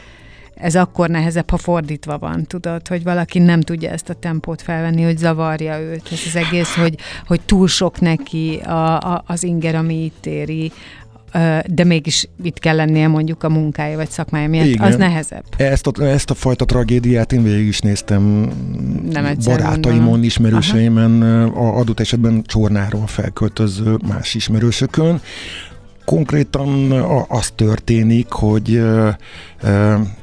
Ez 0.55 0.77
akkor 0.77 1.09
nehezebb, 1.09 1.51
ha 1.51 1.57
fordítva 1.57 2.19
van, 2.19 2.45
tudod, 2.45 2.89
hogy 2.89 3.03
valaki 3.03 3.39
nem 3.39 3.61
tudja 3.61 3.91
ezt 3.91 4.09
a 4.09 4.15
tempót 4.15 4.63
felvenni, 4.63 5.03
hogy 5.03 5.19
zavarja 5.19 5.81
őt. 5.81 6.09
Ez 6.13 6.21
az 6.27 6.37
egész, 6.37 6.75
hogy, 6.75 6.95
hogy 7.27 7.41
túl 7.41 7.69
sok 7.69 8.01
neki 8.01 8.61
a, 8.65 8.97
a, 8.97 9.23
az 9.27 9.43
inger, 9.43 9.75
ami 9.75 10.05
itt 10.05 10.27
éri, 10.27 10.73
de 11.67 11.85
mégis 11.85 12.29
itt 12.43 12.59
kell 12.59 12.77
lennie 12.77 13.09
mondjuk 13.09 13.43
a 13.43 13.49
munkája 13.49 13.97
vagy 13.97 14.11
szakmája 14.11 14.49
miatt, 14.49 14.67
Igen. 14.67 14.87
az 14.87 14.97
nehezebb. 14.97 15.45
Ezt 15.57 15.87
a, 15.87 16.03
ezt 16.03 16.31
a 16.31 16.35
fajta 16.35 16.65
tragédiát 16.65 17.33
én 17.33 17.43
végig 17.43 17.67
is 17.67 17.81
néztem 17.81 18.23
Nem 19.11 19.37
barátaimon, 19.45 19.81
gondolom. 19.83 20.23
ismerőseimen, 20.23 21.23
a 21.43 21.79
adott 21.79 22.01
esetben 22.01 22.43
Csornáról 22.47 23.07
felköltöző 23.07 23.99
más 24.09 24.35
ismerősökön. 24.35 25.21
Konkrétan 26.05 26.93
az 27.29 27.53
történik, 27.55 28.29
hogy, 28.29 28.83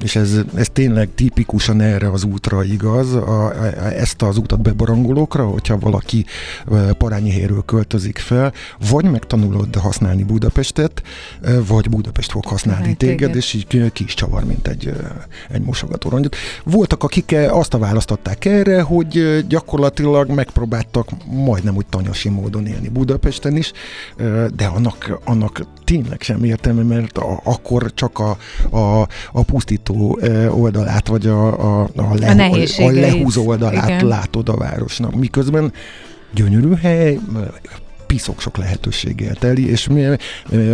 és 0.03 0.15
ez, 0.15 0.39
ez 0.55 0.67
tényleg 0.73 1.09
tipikusan 1.15 1.81
erre 1.81 2.09
az 2.09 2.23
útra 2.23 2.63
igaz, 2.63 3.13
a, 3.13 3.45
a, 3.45 3.53
ezt 3.93 4.21
az 4.21 4.37
utat 4.37 4.61
bebarangolókra, 4.61 5.45
hogyha 5.45 5.77
valaki 5.77 6.25
ö, 6.67 6.89
Parányihéről 6.97 7.63
költözik 7.65 8.17
fel, 8.17 8.53
vagy 8.89 9.11
megtanulod 9.11 9.75
használni 9.75 10.23
Budapestet, 10.23 11.03
vagy 11.67 11.89
Budapest 11.89 12.31
fog 12.31 12.45
használni 12.45 12.87
Hát, 12.87 12.97
téged, 12.97 13.17
téged. 13.17 13.35
és 13.35 13.53
így 13.53 13.91
ki 13.91 14.03
is 14.03 14.13
csavar, 14.13 14.43
mint 14.43 14.67
egy, 14.67 14.93
egy 15.51 15.61
mosogató 15.61 16.09
rongyot. 16.09 16.35
Voltak, 16.63 17.03
akik 17.03 17.35
azt 17.49 17.73
a 17.73 17.77
választották 17.77 18.45
erre, 18.45 18.81
hogy 18.81 19.45
gyakorlatilag 19.47 20.29
megpróbáltak 20.29 21.09
majdnem 21.25 21.75
úgy 21.75 21.85
tanyasi 21.85 22.29
módon 22.29 22.65
élni 22.67 22.89
Budapesten 22.89 23.57
is, 23.57 23.71
de 24.55 24.65
annak, 24.65 25.19
annak 25.23 25.61
tényleg 25.83 26.21
sem 26.21 26.43
értelme, 26.43 26.83
mert 26.83 27.17
a, 27.17 27.39
akkor 27.43 27.93
csak 27.93 28.19
a, 28.19 28.37
a, 28.77 29.07
a 29.31 29.43
pusztító 29.43 30.19
oldalát, 30.49 31.07
vagy 31.07 31.27
a, 31.27 31.47
a, 31.81 31.89
a, 31.95 32.13
le, 32.19 32.49
a, 32.77 32.83
a 32.83 32.91
lehúzó 32.91 33.47
oldalát 33.47 33.89
Igen. 33.89 34.07
látod 34.07 34.49
a 34.49 34.57
városnak. 34.57 35.15
Miközben 35.15 35.73
gyönyörű 36.33 36.73
hely, 36.73 37.19
piszok 38.13 38.41
sok 38.41 38.57
lehetőséggel 38.57 39.35
teli, 39.35 39.69
és 39.69 39.87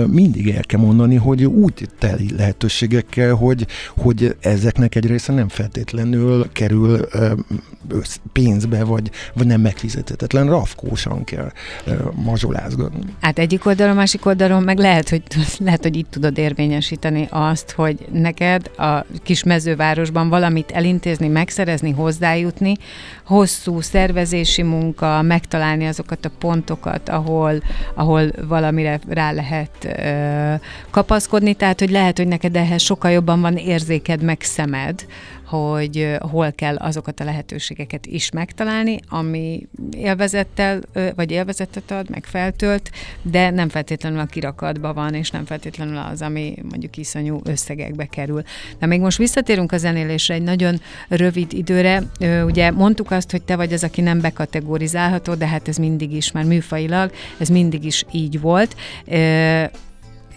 mindig 0.07 0.49
el 0.49 0.63
kell 0.63 0.79
mondani, 0.79 1.15
hogy 1.15 1.45
úgy 1.45 1.89
teli 1.99 2.35
lehetőségekkel, 2.37 3.33
hogy, 3.33 3.67
hogy 3.97 4.35
ezeknek 4.39 4.95
egy 4.95 5.05
része 5.05 5.33
nem 5.33 5.47
feltétlenül 5.47 6.51
kerül 6.51 7.07
pénzbe, 8.33 8.83
vagy, 8.83 9.11
vagy 9.33 9.47
nem 9.47 9.61
megfizethetetlen, 9.61 10.49
rafkósan 10.49 11.23
kell 11.23 11.51
mazsolázgatni. 12.13 13.13
Hát 13.21 13.39
egyik 13.39 13.65
oldalon, 13.65 13.95
másik 13.95 14.25
oldalon 14.25 14.63
meg 14.63 14.77
lehet, 14.77 15.09
hogy, 15.09 15.23
lehet, 15.65 15.83
hogy 15.83 15.95
itt 15.95 16.11
tudod 16.11 16.37
érvényesíteni 16.37 17.27
azt, 17.29 17.71
hogy 17.71 18.07
neked 18.11 18.71
a 18.77 19.05
kis 19.23 19.43
mezővárosban 19.43 20.29
valamit 20.29 20.71
elintézni, 20.71 21.27
megszerezni, 21.27 21.91
hozzájutni, 21.91 22.73
hosszú 23.25 23.81
szervezési 23.81 24.61
munka, 24.61 25.21
megtalálni 25.21 25.87
azokat 25.87 26.25
a 26.25 26.31
pontokat, 26.39 27.09
ahol, 27.09 27.27
ahol 27.93 28.31
valamire 28.47 28.99
rá 29.07 29.31
lehet 29.31 29.71
ö, 29.83 30.53
kapaszkodni, 30.89 31.53
tehát 31.53 31.79
hogy 31.79 31.91
lehet, 31.91 32.17
hogy 32.17 32.27
neked 32.27 32.55
ehhez 32.55 32.81
sokkal 32.81 33.11
jobban 33.11 33.41
van 33.41 33.55
érzéked, 33.55 34.21
meg 34.21 34.41
szemed, 34.41 35.05
hogy 35.49 36.15
hol 36.19 36.51
kell 36.51 36.75
azokat 36.75 37.19
a 37.19 37.23
lehetőségeket 37.23 38.05
is 38.05 38.31
megtalálni, 38.31 38.99
ami 39.09 39.67
élvezettel, 39.91 40.81
vagy 41.15 41.31
élvezetet 41.31 41.91
ad, 41.91 42.09
meg 42.09 42.25
feltölt, 42.25 42.91
de 43.21 43.49
nem 43.49 43.69
feltétlenül 43.69 44.19
a 44.19 44.25
kirakatban 44.25 44.93
van, 44.93 45.13
és 45.13 45.29
nem 45.31 45.45
feltétlenül 45.45 45.97
az, 45.97 46.21
ami 46.21 46.55
mondjuk 46.69 46.97
iszonyú 46.97 47.41
összegekbe 47.43 48.05
kerül. 48.05 48.43
De 48.79 48.85
még 48.85 48.99
most 48.99 49.17
visszatérünk 49.17 49.71
a 49.71 49.77
zenélésre 49.77 50.33
egy 50.33 50.43
nagyon 50.43 50.81
rövid 51.07 51.53
időre. 51.53 52.03
Ugye 52.45 52.71
mondtuk 52.71 53.11
azt, 53.11 53.31
hogy 53.31 53.41
te 53.41 53.55
vagy 53.55 53.73
az, 53.73 53.83
aki 53.83 54.01
nem 54.01 54.21
bekategorizálható, 54.21 55.33
de 55.33 55.47
hát 55.47 55.67
ez 55.67 55.77
mindig 55.77 56.13
is, 56.13 56.31
már 56.31 56.43
műfajilag, 56.43 57.11
ez 57.37 57.47
mindig 57.47 57.85
is 57.85 58.05
így 58.11 58.39
volt. 58.39 58.75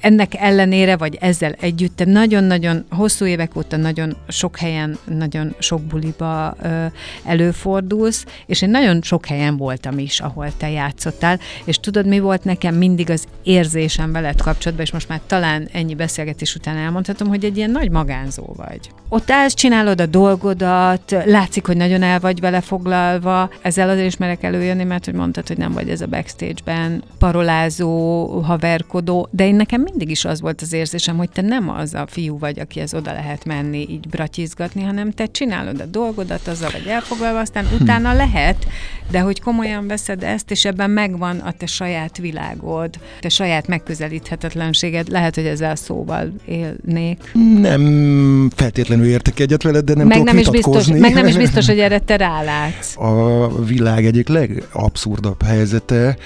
Ennek 0.03 0.35
ellenére, 0.35 0.97
vagy 0.97 1.19
ezzel 1.21 1.53
együtt, 1.61 1.97
te 1.97 2.05
nagyon-nagyon 2.05 2.85
hosszú 2.91 3.25
évek 3.25 3.57
óta 3.57 3.77
nagyon 3.77 4.17
sok 4.29 4.59
helyen, 4.59 4.99
nagyon 5.05 5.55
sok 5.59 5.83
buliba 5.83 6.57
ö, 6.63 6.85
előfordulsz, 7.25 8.25
és 8.47 8.63
én 8.63 8.71
nagyon 8.71 9.03
sok 9.03 9.27
helyen 9.27 9.57
voltam 9.57 9.99
is, 9.99 10.21
ahol 10.21 10.53
te 10.57 10.71
játszottál, 10.71 11.39
és 11.65 11.77
tudod, 11.77 12.07
mi 12.07 12.19
volt 12.19 12.45
nekem 12.45 12.75
mindig 12.75 13.11
az 13.11 13.25
érzésem 13.43 14.13
veled 14.13 14.41
kapcsolatban, 14.41 14.87
és 14.87 14.93
most 14.93 15.09
már 15.09 15.21
talán 15.27 15.69
ennyi 15.73 15.95
beszélgetés 15.95 16.55
után 16.55 16.77
elmondhatom, 16.77 17.29
hogy 17.29 17.45
egy 17.45 17.57
ilyen 17.57 17.71
nagy 17.71 17.91
magánzó 17.91 18.53
vagy. 18.57 18.81
Ott 19.09 19.31
állsz, 19.31 19.55
csinálod 19.55 20.01
a 20.01 20.07
dolgodat, 20.07 21.17
látszik, 21.25 21.67
hogy 21.67 21.77
nagyon 21.77 22.03
el 22.03 22.21
vagy 22.21 22.41
vele 22.41 22.61
foglalva, 22.61 23.51
ezzel 23.61 23.89
azért 23.89 24.07
is 24.07 24.17
merek 24.17 24.43
előjönni, 24.43 24.85
mert 24.85 25.05
hogy 25.05 25.15
mondtad, 25.15 25.49
hogy 25.49 25.59
nem 25.59 25.73
vagy 25.73 25.89
ez 25.89 26.01
a 26.01 26.07
backstage-ben 26.07 27.03
parolázó, 27.19 28.27
haverkodó, 28.41 29.29
de 29.31 29.47
én 29.47 29.55
nekem 29.55 29.91
mindig 29.93 30.11
is 30.11 30.25
az 30.25 30.41
volt 30.41 30.61
az 30.61 30.73
érzésem, 30.73 31.17
hogy 31.17 31.31
te 31.31 31.43
nem 31.43 31.69
az 31.69 31.95
a 31.95 32.07
fiú 32.09 32.39
vagy, 32.39 32.59
akihez 32.59 32.95
oda 32.95 33.13
lehet 33.13 33.45
menni, 33.45 33.87
így 33.91 34.09
bratyizgatni, 34.09 34.83
hanem 34.83 35.11
te 35.11 35.27
csinálod 35.27 35.81
a 35.81 35.85
dolgodat, 35.85 36.49
azzal 36.49 36.71
vagy 36.73 36.87
elfoglalva, 36.87 37.39
aztán 37.39 37.67
utána 37.81 38.13
lehet, 38.13 38.67
de 39.11 39.21
hogy 39.21 39.41
komolyan 39.41 39.87
veszed 39.87 40.23
ezt, 40.23 40.51
és 40.51 40.65
ebben 40.65 40.91
megvan 40.91 41.39
a 41.39 41.53
te 41.53 41.67
saját 41.67 42.19
világod, 42.19 42.91
te 43.21 43.29
saját 43.29 43.67
megközelíthetetlenséged, 43.67 45.09
lehet, 45.09 45.35
hogy 45.35 45.47
ezzel 45.47 45.77
szóval 45.77 46.33
élnék. 46.45 47.33
Nem 47.61 48.51
feltétlenül 48.55 49.07
értek 49.07 49.41
egyet 49.41 49.63
veled, 49.63 49.85
de 49.85 49.95
nem 49.95 50.07
meg, 50.07 50.23
nem 50.23 50.39
is 50.39 50.51
biztos, 50.51 50.87
meg 50.87 51.15
nem 51.15 51.27
is 51.27 51.37
biztos, 51.37 51.67
hogy 51.67 51.79
erre 51.87 51.99
te 51.99 52.17
rálátsz. 52.17 52.97
a 52.97 53.49
világ 53.65 54.07
egyik 54.07 54.29
legabszurdabb 54.29 55.43
helyzete, 55.43 56.17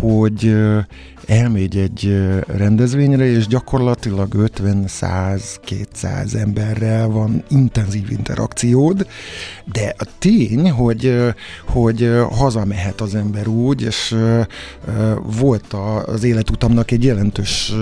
hogy 0.00 0.56
elmegy 1.28 1.76
egy 1.76 2.18
rendezvényre, 2.46 3.24
és 3.24 3.46
gyakorlatilag 3.46 4.34
50, 4.34 4.84
100, 4.86 5.60
200 5.64 6.34
emberrel 6.34 7.08
van 7.08 7.44
intenzív 7.48 8.10
interakciód, 8.10 9.06
de 9.72 9.94
a 9.98 10.06
tény, 10.18 10.70
hogy, 10.70 11.16
hogy 11.66 12.12
hazamehet 12.30 13.00
az 13.00 13.14
ember 13.14 13.48
úgy, 13.48 13.82
és 13.82 14.16
volt 15.38 15.74
az 16.06 16.24
életutamnak 16.24 16.90
egy 16.90 17.04
jelentős 17.04 17.72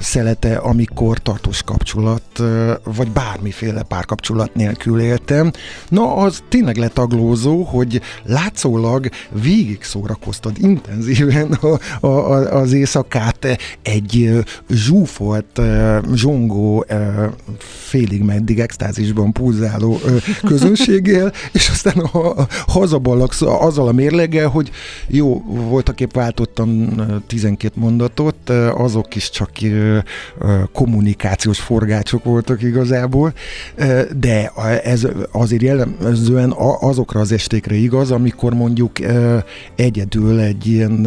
szelete, 0.00 0.56
amikor 0.56 1.18
tartós 1.18 1.62
kapcsolat, 1.62 2.42
vagy 2.84 3.10
bármiféle 3.10 3.82
párkapcsolat 3.82 4.54
nélkül 4.54 5.00
éltem. 5.00 5.50
Na, 5.88 6.14
az 6.14 6.42
tényleg 6.48 6.76
letaglózó, 6.76 7.62
hogy 7.62 8.00
látszólag 8.24 9.08
végig 9.42 9.82
szórakoztad 9.82 10.56
intenzíven 10.58 11.52
a, 11.52 11.78
a, 12.00 12.06
a, 12.06 12.43
az 12.50 12.72
éjszakát 12.72 13.58
egy 13.82 14.44
zsúfolt, 14.70 15.60
zsongó, 16.14 16.86
félig 17.58 18.22
meddig 18.22 18.60
extázisban 18.60 19.32
pulzáló 19.32 19.98
közönséggel, 20.48 21.32
és 21.52 21.68
aztán 21.68 21.98
a, 21.98 22.46
hazaballak 22.66 23.34
azzal 23.40 23.88
a 23.88 23.92
mérleggel, 23.92 24.48
hogy 24.48 24.70
jó, 25.06 25.42
voltak 25.46 26.00
épp 26.00 26.12
váltottam 26.12 26.94
12 27.26 27.80
mondatot, 27.80 28.50
azok 28.74 29.16
is 29.16 29.30
csak 29.30 29.50
kommunikációs 30.72 31.58
forgácsok 31.60 32.24
voltak 32.24 32.62
igazából, 32.62 33.32
de 34.16 34.52
ez 34.84 35.06
azért 35.32 35.62
jellemzően 35.62 36.54
azokra 36.80 37.20
az 37.20 37.32
estékre 37.32 37.74
igaz, 37.74 38.10
amikor 38.10 38.54
mondjuk 38.54 38.98
egyedül 39.76 40.40
egy 40.40 40.66
ilyen 40.66 41.06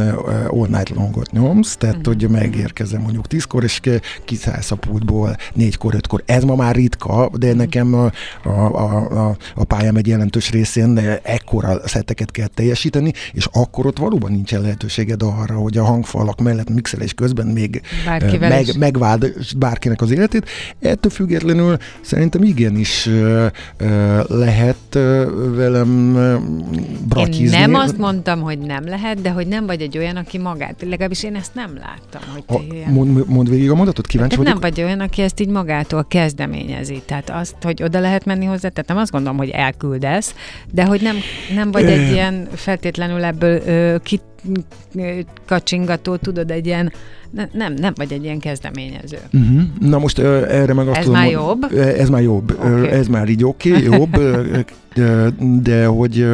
all 0.50 0.68
night 0.68 0.90
longot 0.90 1.27
nyomsz, 1.32 1.76
tehát 1.76 1.96
uh-huh. 1.96 2.14
hogy 2.14 2.30
megérkezem 2.30 3.02
mondjuk 3.02 3.28
tízkor, 3.28 3.64
és 3.64 3.80
kiszállsz 4.26 4.72
a 4.72 4.76
pultból 4.76 5.36
négykor, 5.54 5.96
ötkor. 5.96 6.24
Ez 6.26 6.44
ma 6.44 6.56
már 6.56 6.76
ritka, 6.76 7.30
de 7.34 7.48
mhm. 7.48 7.58
nekem 7.58 7.94
a, 7.94 8.12
a, 8.44 9.28
a, 9.28 9.38
a 9.56 9.64
pályám 9.64 9.96
egy 9.96 10.08
jelentős 10.08 10.52
részén 10.52 11.00
ekkora 11.22 11.88
szetteket 11.88 12.32
kell 12.32 12.48
teljesíteni, 12.48 13.14
és 13.34 13.48
akkor 13.52 13.86
ott 13.86 13.98
valóban 13.98 14.32
nincsen 14.32 14.62
lehetőséged 14.62 15.22
arra, 15.24 15.56
hogy 15.56 15.78
a 15.78 15.84
hangfalak 15.84 16.42
mellett 16.42 16.70
mixelés 16.70 17.14
közben 17.14 17.48
még 17.48 17.82
meg, 18.40 18.78
megváld 18.78 19.34
bárkinek 19.58 20.02
az 20.02 20.12
életét. 20.12 20.50
Ettől 20.80 21.12
függetlenül 21.12 21.78
szerintem 22.02 22.44
igenis 22.44 23.10
lehet 24.28 24.94
velem 25.56 26.14
bratyizni. 27.08 27.58
Én 27.58 27.70
nem 27.70 27.74
azt 27.74 27.98
mondtam, 27.98 28.42
hogy 28.42 28.60
nem 28.60 28.86
lehet, 28.86 29.22
de 29.22 29.30
hogy 29.30 29.48
nem 29.48 29.66
vagy 29.66 29.82
egy 29.82 29.98
olyan, 29.98 30.16
aki 30.16 30.38
magát, 30.38 30.82
legalábbis 30.82 31.17
én 31.24 31.36
ezt 31.36 31.54
nem 31.54 31.78
láttam. 31.78 32.22
Hogy 32.34 32.44
te 32.46 32.54
a, 32.54 32.62
ilyen... 32.72 32.92
mond, 32.92 33.28
mond 33.28 33.50
végig 33.50 33.70
a 33.70 33.76
mondatot, 33.76 34.08
kíváncsi 34.08 34.36
tehát 34.36 34.46
vagyok. 34.46 34.62
nem 34.62 34.72
vagy 34.72 34.84
olyan, 34.86 35.00
aki 35.00 35.22
ezt 35.22 35.40
így 35.40 35.50
magától 35.50 36.06
kezdeményezi. 36.08 37.02
Tehát 37.06 37.30
azt, 37.30 37.56
hogy 37.62 37.84
oda 37.84 38.00
lehet 38.00 38.26
menni 38.26 38.46
hozzá, 38.46 38.70
tehát 38.70 38.88
nem 38.88 38.98
azt 38.98 39.12
gondolom, 39.12 39.38
hogy 39.38 39.50
elküldesz, 39.50 40.36
de 40.72 40.86
hogy 40.86 41.02
nem, 41.02 41.16
nem 41.54 41.72
vagy 41.72 41.86
egy 41.86 42.12
ilyen 42.12 42.48
feltétlenül 42.56 43.24
ebből 43.24 43.62
ö, 43.66 43.96
kit 44.04 44.22
kacsingató, 45.46 46.16
tudod, 46.16 46.52
egy 46.52 46.66
ilyen, 46.66 46.92
ne, 47.30 47.48
nem, 47.54 47.74
nem 47.74 47.94
vagy 47.96 48.14
egy 48.14 48.24
ilyen 48.24 48.40
kezdeményező. 48.40 49.18
Uh-huh. 49.34 49.62
Na 49.80 50.00
most 50.00 50.20
uh, 50.20 50.26
erre 50.48 50.74
meg 50.74 50.88
azt 50.88 50.98
Ez 50.98 51.04
tudom, 51.04 51.20
már 51.20 51.30
jobb? 51.30 51.74
Ez 51.74 52.10
már 52.10 52.22
jobb. 52.22 52.52
Okay. 52.52 52.88
Ez 52.88 53.08
már 53.08 53.30
így 53.30 53.44
oké, 53.44 53.70
okay, 53.70 53.84
jobb, 53.84 54.18
de, 54.98 55.30
de 55.62 55.86
hogy 55.86 56.26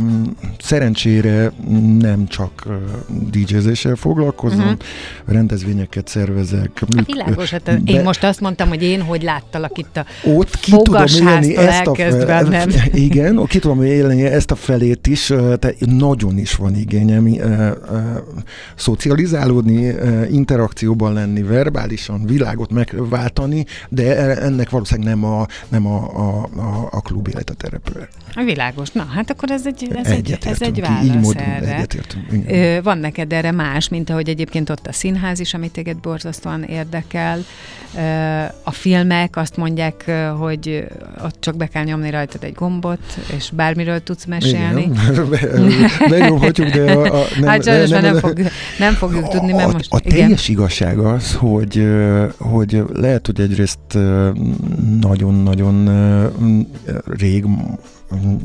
mm, 0.00 0.22
szerencsére 0.58 1.52
nem 1.98 2.26
csak 2.26 2.66
DJ-zéssel 3.30 3.96
foglalkozom, 3.96 4.58
uh-huh. 4.58 4.76
rendezvényeket 5.26 6.08
szervezek. 6.08 6.82
Hát 6.96 7.06
világos, 7.06 7.50
hát 7.50 7.62
be, 7.62 7.78
én 7.84 8.02
most 8.02 8.24
azt 8.24 8.40
mondtam, 8.40 8.68
hogy 8.68 8.82
én 8.82 9.02
hogy 9.02 9.22
láttalak 9.22 9.78
itt 9.78 9.96
a 9.96 10.04
ott 10.24 10.56
ki 10.56 10.70
tudom 10.70 11.04
élni 11.26 11.56
ezt 11.56 11.86
a 11.86 11.94
fel, 11.94 12.42
nem? 12.42 12.68
Igen, 12.92 13.44
ki 13.46 13.58
tudom 13.58 13.82
élni 13.82 14.22
ezt 14.22 14.50
a 14.50 14.54
felét 14.54 15.06
is, 15.06 15.26
tehát 15.26 15.76
nagyon 15.80 16.38
is 16.38 16.54
van 16.54 16.76
igényem 16.76 17.26
szocializálódni, 18.74 19.94
interakcióban 20.30 21.12
lenni, 21.12 21.42
verbálisan 21.42 22.26
világot 22.26 22.70
megváltani, 22.70 23.64
de 23.88 24.36
ennek 24.40 24.70
valószínűleg 24.70 25.14
nem 25.14 25.24
a, 25.24 25.46
nem 25.68 25.86
a, 25.86 25.96
a, 26.16 26.48
a, 26.56 26.88
a 26.90 27.00
klub 27.00 27.28
a 28.34 28.42
Világos. 28.44 28.90
Na, 28.90 29.04
hát 29.04 29.30
akkor 29.30 29.50
ez 29.50 29.66
egy, 29.66 29.88
ez 30.02 30.10
egy, 30.10 30.38
ez 30.44 30.62
egy 30.62 30.80
válasz 30.80 31.34
erre. 31.34 31.86
Ö, 32.48 32.78
van 32.82 32.98
neked 32.98 33.32
erre 33.32 33.50
más, 33.50 33.88
mint 33.88 34.10
ahogy 34.10 34.28
egyébként 34.28 34.70
ott 34.70 34.86
a 34.86 34.92
színház 34.92 35.40
is, 35.40 35.54
amit 35.54 35.72
téged 35.72 35.96
borzasztóan 35.96 36.62
érdekel. 36.62 37.44
A 38.62 38.70
filmek 38.70 39.36
azt 39.36 39.56
mondják, 39.56 40.10
hogy 40.38 40.86
ott 41.24 41.36
csak 41.40 41.56
be 41.56 41.66
kell 41.66 41.84
nyomni 41.84 42.10
rajtad 42.10 42.44
egy 42.44 42.54
gombot, 42.54 43.00
és 43.36 43.50
bármiről 43.50 44.02
tudsz 44.02 44.24
mesélni. 44.24 44.90
Megnyomhatjuk, 46.08 46.68
de 46.76 46.92
a, 46.92 47.20
a, 47.20 47.26
nem, 47.40 47.48
hát 47.48 47.64
sajnos 47.64 47.90
nem, 47.90 48.02
nem, 48.02 48.16
fog, 48.16 48.40
nem 48.78 48.94
fogjuk 48.94 49.28
tudni, 49.28 49.52
mert 49.52 49.68
a, 49.68 49.72
most... 49.72 49.92
A 49.92 50.00
teljes 50.00 50.48
igen. 50.48 50.58
igazság 50.60 50.98
az, 50.98 51.34
hogy, 51.34 51.86
hogy 52.38 52.82
lehet, 52.92 53.26
hogy 53.26 53.40
egyrészt 53.40 53.98
nagyon-nagyon 55.00 55.90
rég 57.06 57.44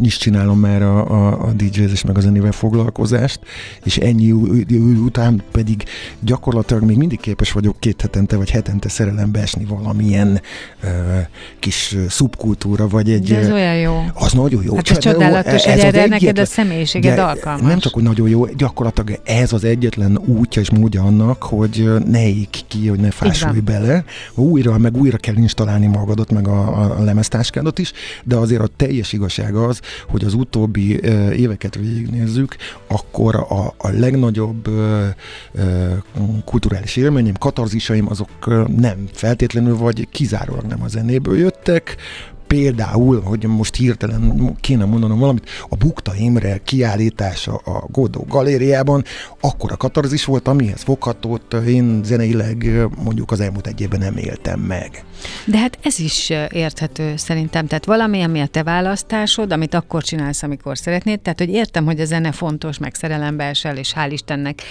is 0.02 0.18
csinálom 0.18 0.60
már 0.60 0.82
a, 0.82 1.10
a, 1.10 1.48
a 1.48 1.52
DJ-zés 1.52 2.04
meg 2.04 2.18
a 2.18 2.20
zenével 2.20 2.52
foglalkozást, 2.52 3.40
és 3.84 3.98
ennyi 3.98 4.34
idő 4.54 4.80
után 4.80 5.44
pedig 5.52 5.84
gyakorlatilag 6.20 6.84
még 6.84 6.98
mindig 6.98 7.20
képes 7.20 7.52
vagyok 7.52 7.80
két 7.80 8.02
hetente 8.02 8.36
vagy 8.36 8.50
hetente 8.50 8.90
szerelembe 8.90 9.40
esni 9.40 9.66
valamilyen 9.66 10.42
uh, 10.84 10.90
kis 11.60 11.96
szubkultúra, 12.10 12.88
vagy 12.88 13.12
egy... 13.12 13.28
De 13.28 13.38
ez 13.38 13.52
olyan 13.52 13.76
jó. 13.76 14.04
Az 14.14 14.34
nagyon 14.34 14.64
jó. 14.64 14.76
Hát 14.76 14.90
ez 14.90 14.98
csodálatos, 14.98 15.66
hogy 15.66 15.80
erre 15.80 16.06
neked 16.06 16.40
a 16.40 16.46
személyiséged 16.46 17.20
alkalmas. 17.20 17.62
Nem 17.62 17.80
csak, 17.80 17.94
hogy 17.94 18.04
nagyon 18.04 18.30
jó, 18.30 18.46
gyakorlatilag 18.46 19.20
ez 19.24 19.54
az 19.54 19.64
egyetlen 19.64 20.18
útja 20.26 20.62
és 20.62 20.72
módja 20.72 21.04
annak, 21.04 21.44
hogy 21.44 21.90
ne 22.06 22.28
ég 22.28 22.50
ki, 22.68 22.88
hogy 22.88 23.00
ne 23.00 23.12
fásulj 23.12 23.60
bele. 23.60 24.04
Újra, 24.34 24.78
meg 24.78 24.98
újra 24.98 25.18
kell 25.18 25.36
installálni 25.36 25.88
magadat, 25.88 26.32
meg 26.32 26.48
a, 26.48 26.82
a 27.00 27.04
lemeztáskádat 27.04 27.80
is, 27.80 27.92
de 28.24 28.36
azért 28.36 28.62
a 28.62 28.68
teljes 28.76 29.14
igazság 29.14 29.56
az, 29.58 29.82
hogy 30.10 30.24
az 30.24 30.34
utóbbi 30.34 31.00
éveket 31.36 31.76
végignézzük, 31.76 32.56
akkor 32.88 33.36
a, 33.36 33.74
a 33.78 33.90
legnagyobb 33.90 34.70
kulturális 36.46 36.96
élményem, 36.96 37.34
katarzisaim 37.34 38.10
azok 38.10 38.66
nem 38.78 39.08
feltétlenül, 39.12 39.78
vagy 39.78 40.08
kizárólag 40.10 40.66
nem 40.66 40.84
a 40.84 40.88
zenéből 40.88 41.38
jöttek, 41.38 41.96
Például, 42.48 43.22
hogy 43.22 43.44
most 43.44 43.76
hirtelen 43.76 44.56
kéne 44.62 44.86
mondanom 44.86 45.20
valamit, 45.20 45.50
a 45.70 45.76
Bukta 45.76 46.16
Imre 46.16 46.58
kiállítása 46.64 47.56
a 47.56 47.88
Godó 47.92 48.26
galériában 48.30 49.04
akkor 49.40 49.72
a 49.72 49.78
katarzis 49.78 50.26
volt, 50.26 50.48
amihez 50.48 50.82
foghatót 50.82 51.54
én 51.54 52.02
zeneileg 52.04 52.88
mondjuk 53.04 53.32
az 53.32 53.40
elmúlt 53.40 53.68
egy 53.68 53.82
évben 53.82 54.00
nem 54.00 54.18
éltem 54.18 54.60
meg. 54.60 55.04
De 55.46 55.58
hát 55.58 55.78
ez 55.82 56.00
is 56.00 56.30
érthető 56.50 57.14
szerintem. 57.16 57.68
Tehát 57.68 57.86
valami, 57.86 58.22
ami 58.22 58.40
a 58.40 58.46
te 58.46 58.64
választásod, 58.64 59.52
amit 59.52 59.74
akkor 59.74 60.04
csinálsz, 60.04 60.44
amikor 60.44 60.78
szeretnéd. 60.78 61.20
Tehát, 61.20 61.40
hogy 61.40 61.50
értem, 61.50 61.86
hogy 61.86 62.00
a 62.00 62.06
zene 62.06 62.32
fontos, 62.32 62.78
meg 62.78 62.94
szerelembe 62.94 63.44
esel, 63.44 63.78
és 63.78 63.94
hál' 63.96 64.10
Istennek 64.12 64.62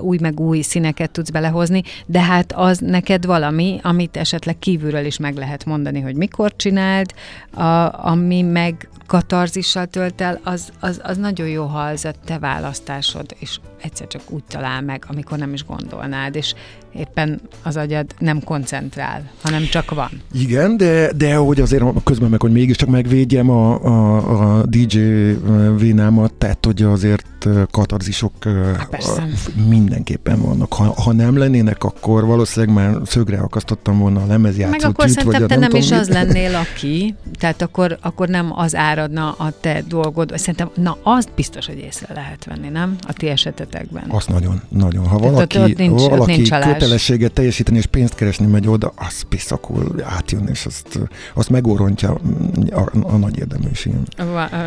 új 0.00 0.18
meg 0.20 0.40
új 0.40 0.60
színeket 0.60 1.10
tudsz 1.10 1.30
belehozni, 1.30 1.82
de 2.06 2.20
hát 2.20 2.52
az 2.52 2.78
neked 2.78 3.26
valami, 3.26 3.78
amit 3.82 4.16
esetleg 4.16 4.58
kívülről 4.58 5.04
is 5.04 5.18
meg 5.18 5.36
lehet 5.36 5.64
mondani, 5.64 6.00
hogy 6.00 6.14
mikor 6.14 6.56
csináld, 6.56 7.14
a, 7.50 8.06
ami 8.08 8.42
meg 8.42 8.88
katarzissal 9.06 9.86
tölt 9.86 10.20
el, 10.20 10.40
az, 10.44 10.72
az, 10.80 11.00
az 11.02 11.16
nagyon 11.16 11.48
jó, 11.48 11.64
ha 11.64 11.78
az 11.78 12.04
a 12.04 12.10
te 12.24 12.38
választásod, 12.38 13.36
és 13.38 13.58
egyszer 13.80 14.06
csak 14.06 14.30
úgy 14.30 14.44
talál 14.44 14.80
meg, 14.80 15.04
amikor 15.08 15.38
nem 15.38 15.52
is 15.52 15.64
gondolnád, 15.64 16.36
és 16.36 16.54
éppen 16.98 17.40
az 17.62 17.76
agyad 17.76 18.06
nem 18.18 18.40
koncentrál, 18.44 19.30
hanem 19.42 19.64
csak 19.70 19.94
van. 19.94 20.10
Igen, 20.32 20.76
de, 20.76 21.12
de 21.16 21.34
hogy 21.34 21.60
azért 21.60 21.84
közben 22.04 22.30
meg, 22.30 22.40
hogy 22.40 22.52
mégiscsak 22.52 22.88
megvédjem 22.88 23.50
a, 23.50 23.84
a, 23.84 24.58
a 24.58 24.66
DJ 24.66 24.98
vénámat, 25.78 26.32
tehát 26.32 26.64
hogy 26.64 26.82
azért 26.82 27.24
katarzisok 27.70 28.32
mindenképpen 29.68 30.40
vannak. 30.40 30.72
Ha, 30.72 30.84
ha 31.02 31.12
nem 31.12 31.36
lennének, 31.38 31.84
akkor 31.84 32.24
valószínűleg 32.24 32.74
már 32.74 32.96
szögre 33.04 33.38
akasztottam 33.38 33.98
volna 33.98 34.22
a 34.22 34.26
lemezjátszót. 34.26 34.80
Meg 34.80 34.90
akkor 34.90 35.08
szerintem 35.08 35.46
te 35.46 35.56
nem, 35.56 35.70
nem 35.70 35.80
is 35.80 35.90
az 35.90 36.08
lennél, 36.08 36.54
aki, 36.54 37.14
tehát 37.38 37.62
akkor, 37.62 37.98
akkor 38.00 38.28
nem 38.28 38.52
az 38.58 38.74
áradna 38.74 39.30
a 39.30 39.52
te 39.60 39.82
dolgod. 39.88 40.32
Szerintem, 40.38 40.70
na, 40.74 40.96
azt 41.02 41.28
biztos, 41.34 41.66
hogy 41.66 41.78
észre 41.78 42.14
lehet 42.14 42.44
venni, 42.44 42.68
nem? 42.68 42.96
A 43.08 43.12
ti 43.12 43.28
esetetekben. 43.28 44.04
Azt 44.08 44.28
nagyon, 44.28 44.60
nagyon. 44.68 45.06
Ha 45.06 45.18
valaki, 45.18 45.58
ott, 45.58 45.64
ott 45.70 45.76
nincs, 45.76 46.00
valaki 46.00 46.20
ott 46.20 46.26
nincs 46.26 46.52
kötelességet 46.86 47.32
teljesíteni 47.32 47.76
és 47.76 47.86
pénzt 47.86 48.14
keresni 48.14 48.46
megy 48.46 48.68
oda, 48.68 48.92
az 48.96 49.22
piszakul 49.22 50.02
átjön, 50.02 50.46
és 50.46 50.66
azt, 50.66 50.98
azt 51.34 51.48
megorontja 51.48 52.10
a, 52.10 52.20
a, 52.80 52.90
a 53.02 53.16
nagy 53.16 53.38
érdeműségem. 53.38 54.02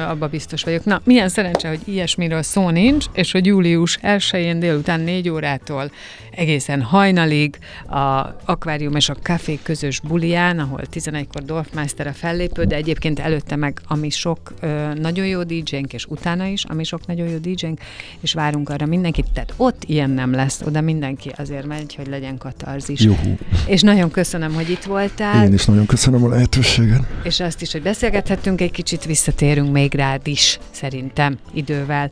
Abba 0.09 0.27
biztos 0.27 0.63
vagyok. 0.63 0.83
Na, 0.83 1.01
milyen 1.03 1.29
szerencse, 1.29 1.67
hogy 1.67 1.79
ilyesmiről 1.85 2.41
szó 2.41 2.69
nincs, 2.69 3.05
és 3.13 3.31
hogy 3.31 3.45
július 3.45 3.99
1-én 4.01 4.59
délután 4.59 4.99
4 4.99 5.29
órától 5.29 5.91
egészen 6.31 6.81
hajnalig 6.81 7.57
a 7.87 8.35
akvárium 8.45 8.95
és 8.95 9.09
a 9.09 9.15
kafé 9.23 9.59
közös 9.63 9.99
bulián, 9.99 10.59
ahol 10.59 10.81
11-kor 10.93 11.43
Dorfmeister 11.43 12.07
a 12.07 12.13
fellépő, 12.13 12.63
de 12.63 12.75
egyébként 12.75 13.19
előtte 13.19 13.55
meg 13.55 13.81
ami 13.87 14.09
sok 14.09 14.53
ö, 14.59 14.93
nagyon 14.93 15.25
jó 15.25 15.43
DJ-nk, 15.43 15.93
és 15.93 16.05
utána 16.05 16.45
is, 16.45 16.63
ami 16.63 16.83
sok 16.83 17.07
nagyon 17.07 17.27
jó 17.27 17.37
DJ-nk, 17.37 17.79
és 18.19 18.33
várunk 18.33 18.69
arra 18.69 18.85
mindenkit. 18.85 19.25
Tehát 19.33 19.53
ott 19.57 19.83
ilyen 19.83 20.09
nem 20.09 20.31
lesz, 20.31 20.61
oda 20.61 20.81
mindenki 20.81 21.31
azért 21.37 21.65
megy, 21.65 21.95
hogy 21.95 22.07
legyen 22.09 22.37
katarzis. 22.37 23.01
Juhu. 23.01 23.35
És 23.65 23.81
nagyon 23.81 24.11
köszönöm, 24.11 24.53
hogy 24.53 24.69
itt 24.69 24.83
voltál. 24.83 25.45
Én 25.45 25.53
is 25.53 25.65
nagyon 25.65 25.85
köszönöm 25.85 26.23
a 26.23 26.27
lehetőséget. 26.27 27.01
És 27.23 27.39
azt 27.39 27.61
is, 27.61 27.71
hogy 27.71 27.81
beszélgethettünk 27.81 28.61
egy 28.61 28.71
kicsit, 28.71 29.05
visszatérünk 29.05 29.71
még 29.71 29.93
rád 29.93 30.27
is, 30.27 30.59
szerintem, 30.71 31.37
idővel. 31.53 32.11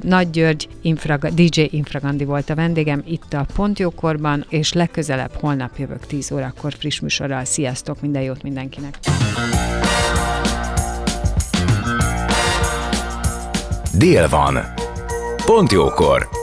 Nagy 0.00 0.30
György, 0.30 0.68
Infraga, 0.82 1.30
DJ 1.30 1.62
Infragandi 1.70 2.24
volt 2.24 2.50
a 2.50 2.54
vendégem 2.54 3.02
itt 3.06 3.32
a 3.32 3.46
Pontjókorban, 3.54 4.44
és 4.48 4.72
legközelebb 4.72 5.32
holnap 5.40 5.78
jövök 5.78 6.06
10 6.06 6.32
órakor 6.32 6.72
friss 6.78 7.00
műsorral. 7.00 7.44
Sziasztok, 7.44 8.00
minden 8.00 8.22
jót 8.22 8.42
mindenkinek! 8.42 8.98
Dél 13.98 14.28
van. 14.28 14.58
Pont 15.44 15.72
jókor. 15.72 16.41